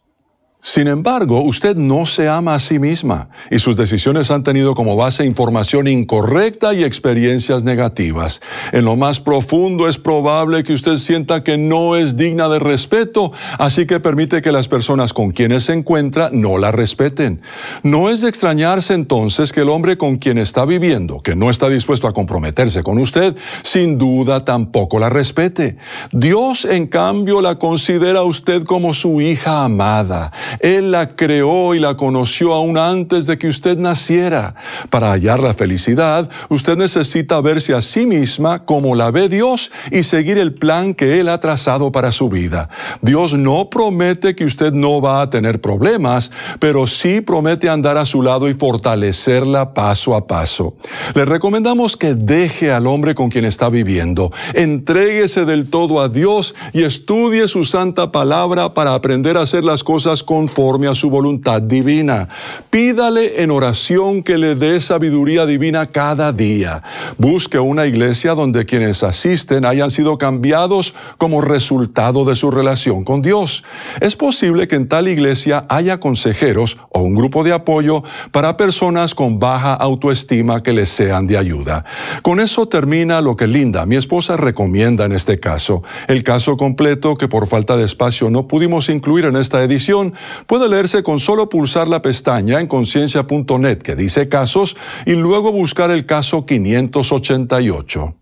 [0.60, 4.96] Sin embargo, usted no se ama a sí misma y sus decisiones han tenido como
[4.96, 8.42] base información incorrecta y experiencias negativas.
[8.72, 13.30] En lo más profundo es probable que usted sienta que no es digna de respeto,
[13.56, 17.40] así que permite que las personas con quienes se encuentra no la respeten.
[17.84, 21.68] No es de extrañarse entonces que el hombre con quien está viviendo, que no está
[21.68, 25.76] dispuesto a comprometerse con usted, sin duda tampoco la respete.
[26.10, 31.78] Dios, en cambio, la considera a usted como su hija amada él la creó y
[31.78, 34.54] la conoció aún antes de que usted naciera.
[34.90, 40.02] Para hallar la felicidad, usted necesita verse a sí misma como la ve Dios y
[40.02, 42.68] seguir el plan que Él ha trazado para su vida.
[43.02, 48.04] Dios no promete que usted no va a tener problemas, pero sí promete andar a
[48.04, 50.76] su lado y fortalecerla paso a paso.
[51.14, 56.54] Le recomendamos que deje al hombre con quien está viviendo, entréguese del todo a Dios
[56.72, 61.10] y estudie su santa palabra para aprender a hacer las cosas con conforme a su
[61.10, 62.28] voluntad divina.
[62.70, 66.80] Pídale en oración que le dé sabiduría divina cada día.
[67.16, 73.20] Busque una iglesia donde quienes asisten hayan sido cambiados como resultado de su relación con
[73.20, 73.64] Dios.
[74.00, 79.16] Es posible que en tal iglesia haya consejeros o un grupo de apoyo para personas
[79.16, 81.84] con baja autoestima que les sean de ayuda.
[82.22, 85.82] Con eso termina lo que Linda, mi esposa, recomienda en este caso.
[86.06, 90.14] El caso completo que por falta de espacio no pudimos incluir en esta edición
[90.46, 94.76] puede leerse con solo pulsar la pestaña en conciencia.net que dice casos
[95.06, 98.14] y luego buscar el caso 588.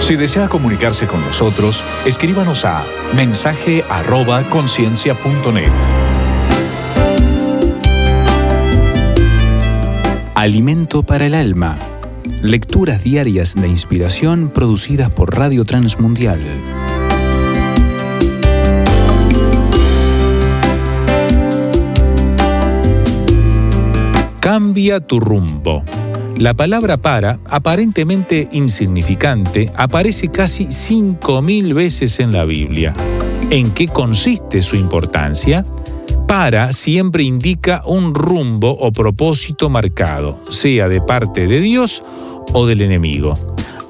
[0.00, 2.82] Si desea comunicarse con nosotros, escríbanos a
[3.14, 5.72] mensaje@conciencia.net.
[10.34, 11.76] Alimento para el alma.
[12.42, 16.38] Lecturas diarias de inspiración producidas por Radio Transmundial.
[24.50, 25.84] Cambia tu rumbo.
[26.38, 32.94] La palabra para, aparentemente insignificante, aparece casi 5.000 veces en la Biblia.
[33.50, 35.66] ¿En qué consiste su importancia?
[36.26, 42.02] para siempre indica un rumbo o propósito marcado, sea de parte de Dios
[42.54, 43.34] o del enemigo.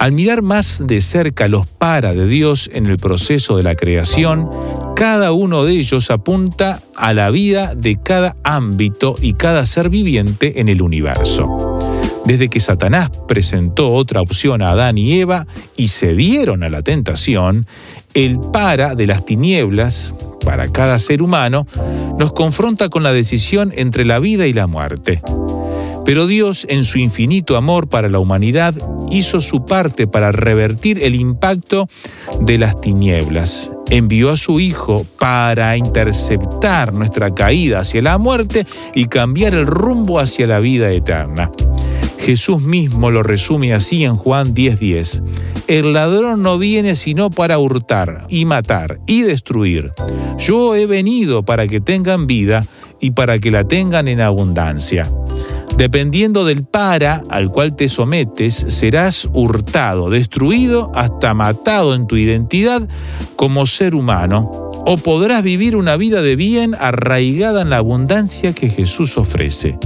[0.01, 4.51] Al mirar más de cerca los para de Dios en el proceso de la creación,
[4.99, 10.61] cada uno de ellos apunta a la vida de cada ámbito y cada ser viviente
[10.61, 11.79] en el universo.
[12.25, 15.47] Desde que Satanás presentó otra opción a Adán y Eva
[15.77, 17.69] y cedieron a la tentación,
[18.13, 20.15] el para de las tinieblas,
[20.45, 21.69] para cada ser humano,
[22.19, 25.23] nos confronta con la decisión entre la vida y la muerte.
[26.09, 28.75] Pero Dios, en su infinito amor para la humanidad,
[29.11, 31.87] hizo su parte para revertir el impacto
[32.41, 33.71] de las tinieblas.
[33.91, 40.19] Envió a su Hijo para interceptar nuestra caída hacia la muerte y cambiar el rumbo
[40.19, 41.51] hacia la vida eterna.
[42.19, 45.23] Jesús mismo lo resume así en Juan 10:10.
[45.67, 49.93] El ladrón no viene sino para hurtar y matar y destruir.
[50.39, 52.65] Yo he venido para que tengan vida
[52.99, 55.07] y para que la tengan en abundancia.
[55.79, 62.89] Dependiendo del para al cual te sometes, serás hurtado, destruido, hasta matado en tu identidad
[63.37, 64.51] como ser humano,
[64.85, 69.79] o podrás vivir una vida de bien arraigada en la abundancia que Jesús ofrece.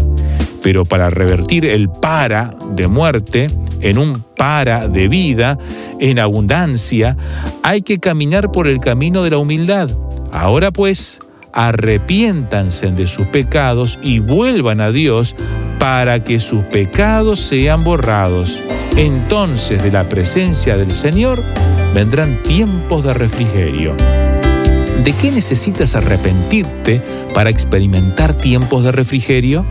[0.62, 3.48] Pero para revertir el para de muerte
[3.82, 5.58] en un para de vida,
[6.00, 7.18] en abundancia,
[7.62, 9.90] hay que caminar por el camino de la humildad.
[10.32, 11.20] Ahora pues,
[11.52, 15.36] arrepiéntanse de sus pecados y vuelvan a Dios
[15.78, 18.58] para que sus pecados sean borrados.
[18.96, 21.42] Entonces de la presencia del Señor
[21.94, 23.94] vendrán tiempos de refrigerio.
[25.02, 27.00] ¿De qué necesitas arrepentirte
[27.34, 29.64] para experimentar tiempos de refrigerio?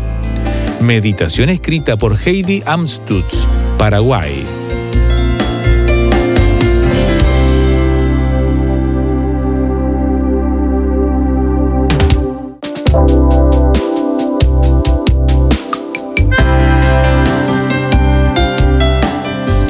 [0.81, 3.45] Meditación escrita por Heidi Amstutz,
[3.77, 4.60] Paraguay.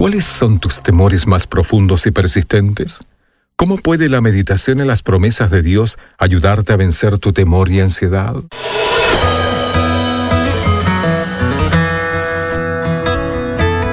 [0.00, 3.00] ¿Cuáles son tus temores más profundos y persistentes?
[3.54, 7.80] ¿Cómo puede la meditación en las promesas de Dios ayudarte a vencer tu temor y
[7.80, 8.34] ansiedad?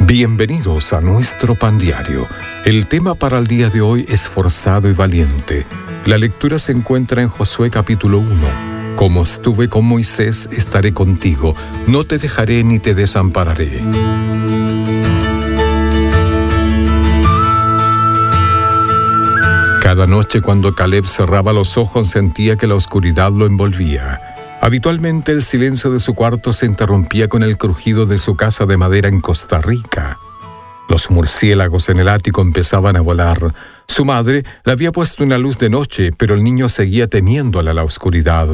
[0.04, 2.26] Bienvenidos a nuestro pan diario.
[2.64, 5.66] El tema para el día de hoy es forzado y valiente.
[6.06, 8.96] La lectura se encuentra en Josué capítulo 1.
[8.96, 11.54] Como estuve con Moisés, estaré contigo,
[11.86, 13.82] no te dejaré ni te desampararé.
[19.88, 24.20] Cada noche cuando Caleb cerraba los ojos sentía que la oscuridad lo envolvía.
[24.60, 28.76] Habitualmente el silencio de su cuarto se interrumpía con el crujido de su casa de
[28.76, 30.20] madera en Costa Rica.
[30.90, 33.40] Los murciélagos en el ático empezaban a volar.
[33.88, 37.86] Su madre le había puesto una luz de noche, pero el niño seguía temiéndola la
[37.86, 38.50] oscuridad.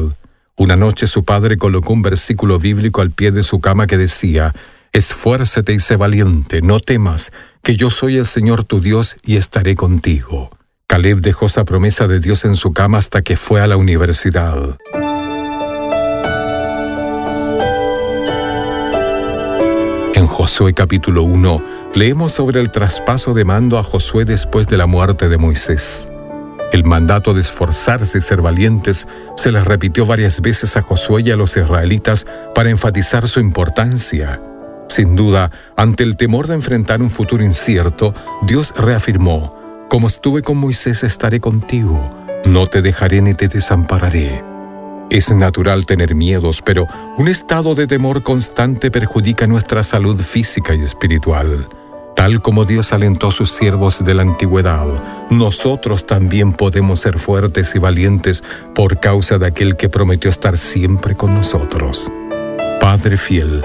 [0.54, 4.54] Una noche su padre colocó un versículo bíblico al pie de su cama que decía,
[4.92, 7.32] Esfuérzate y sé valiente, no temas,
[7.64, 10.52] que yo soy el Señor tu Dios y estaré contigo.
[10.94, 14.78] Caleb dejó esa promesa de Dios en su cama hasta que fue a la universidad.
[20.14, 21.64] En Josué capítulo 1
[21.96, 26.08] leemos sobre el traspaso de mando a Josué después de la muerte de Moisés.
[26.70, 31.32] El mandato de esforzarse y ser valientes se les repitió varias veces a Josué y
[31.32, 34.40] a los israelitas para enfatizar su importancia.
[34.88, 40.56] Sin duda, ante el temor de enfrentar un futuro incierto, Dios reafirmó, como estuve con
[40.56, 42.00] Moisés, estaré contigo.
[42.44, 44.42] No te dejaré ni te desampararé.
[45.10, 46.86] Es natural tener miedos, pero
[47.16, 51.68] un estado de temor constante perjudica nuestra salud física y espiritual.
[52.16, 54.86] Tal como Dios alentó a sus siervos de la antigüedad,
[55.30, 58.42] nosotros también podemos ser fuertes y valientes
[58.74, 62.10] por causa de aquel que prometió estar siempre con nosotros.
[62.80, 63.64] Padre fiel,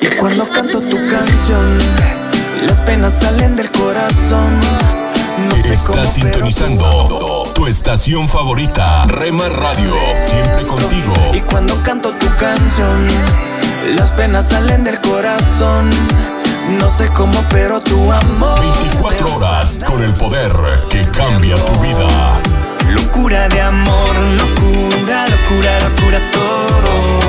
[0.00, 1.78] Y cuando canto tu canción,
[2.66, 4.60] las penas salen del corazón.
[5.48, 11.14] No sé cómo, Estás pero sintonizando tu estación favorita, Rema Radio, siempre contigo.
[11.34, 13.06] Y cuando canto tu canción,
[13.96, 15.90] las penas salen del corazón.
[16.68, 18.58] No sé cómo, pero tu amor.
[18.60, 20.52] 24 horas con el poder
[20.90, 22.40] que cambia tu vida.
[22.90, 27.20] Locura de amor, locura, locura, locura todo.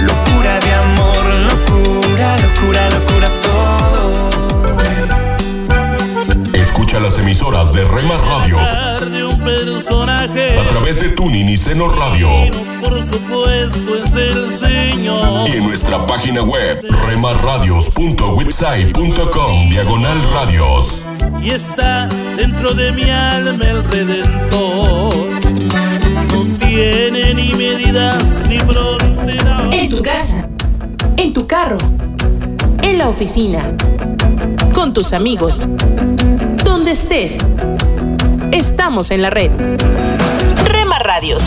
[0.00, 4.01] Locura de amor, locura, locura, locura todo.
[6.92, 8.68] Escucha las emisoras de Rema Radios
[9.10, 10.58] de un personaje.
[10.58, 12.28] a través de Tuning y Seno Radio
[12.84, 15.48] Por supuesto es el Señor.
[15.48, 21.06] y en nuestra página web remarradios.witsai.com diagonal radios.
[21.40, 25.14] Y está dentro de mi alma el Redentor.
[26.30, 29.66] No tiene ni medidas ni fronteras.
[29.72, 30.46] En tu casa,
[31.16, 31.78] en tu carro,
[32.82, 33.62] en la oficina,
[34.74, 35.62] con tus amigos,
[36.92, 37.38] estés.
[38.52, 39.50] Estamos en la red.
[40.66, 41.42] Rema Radios.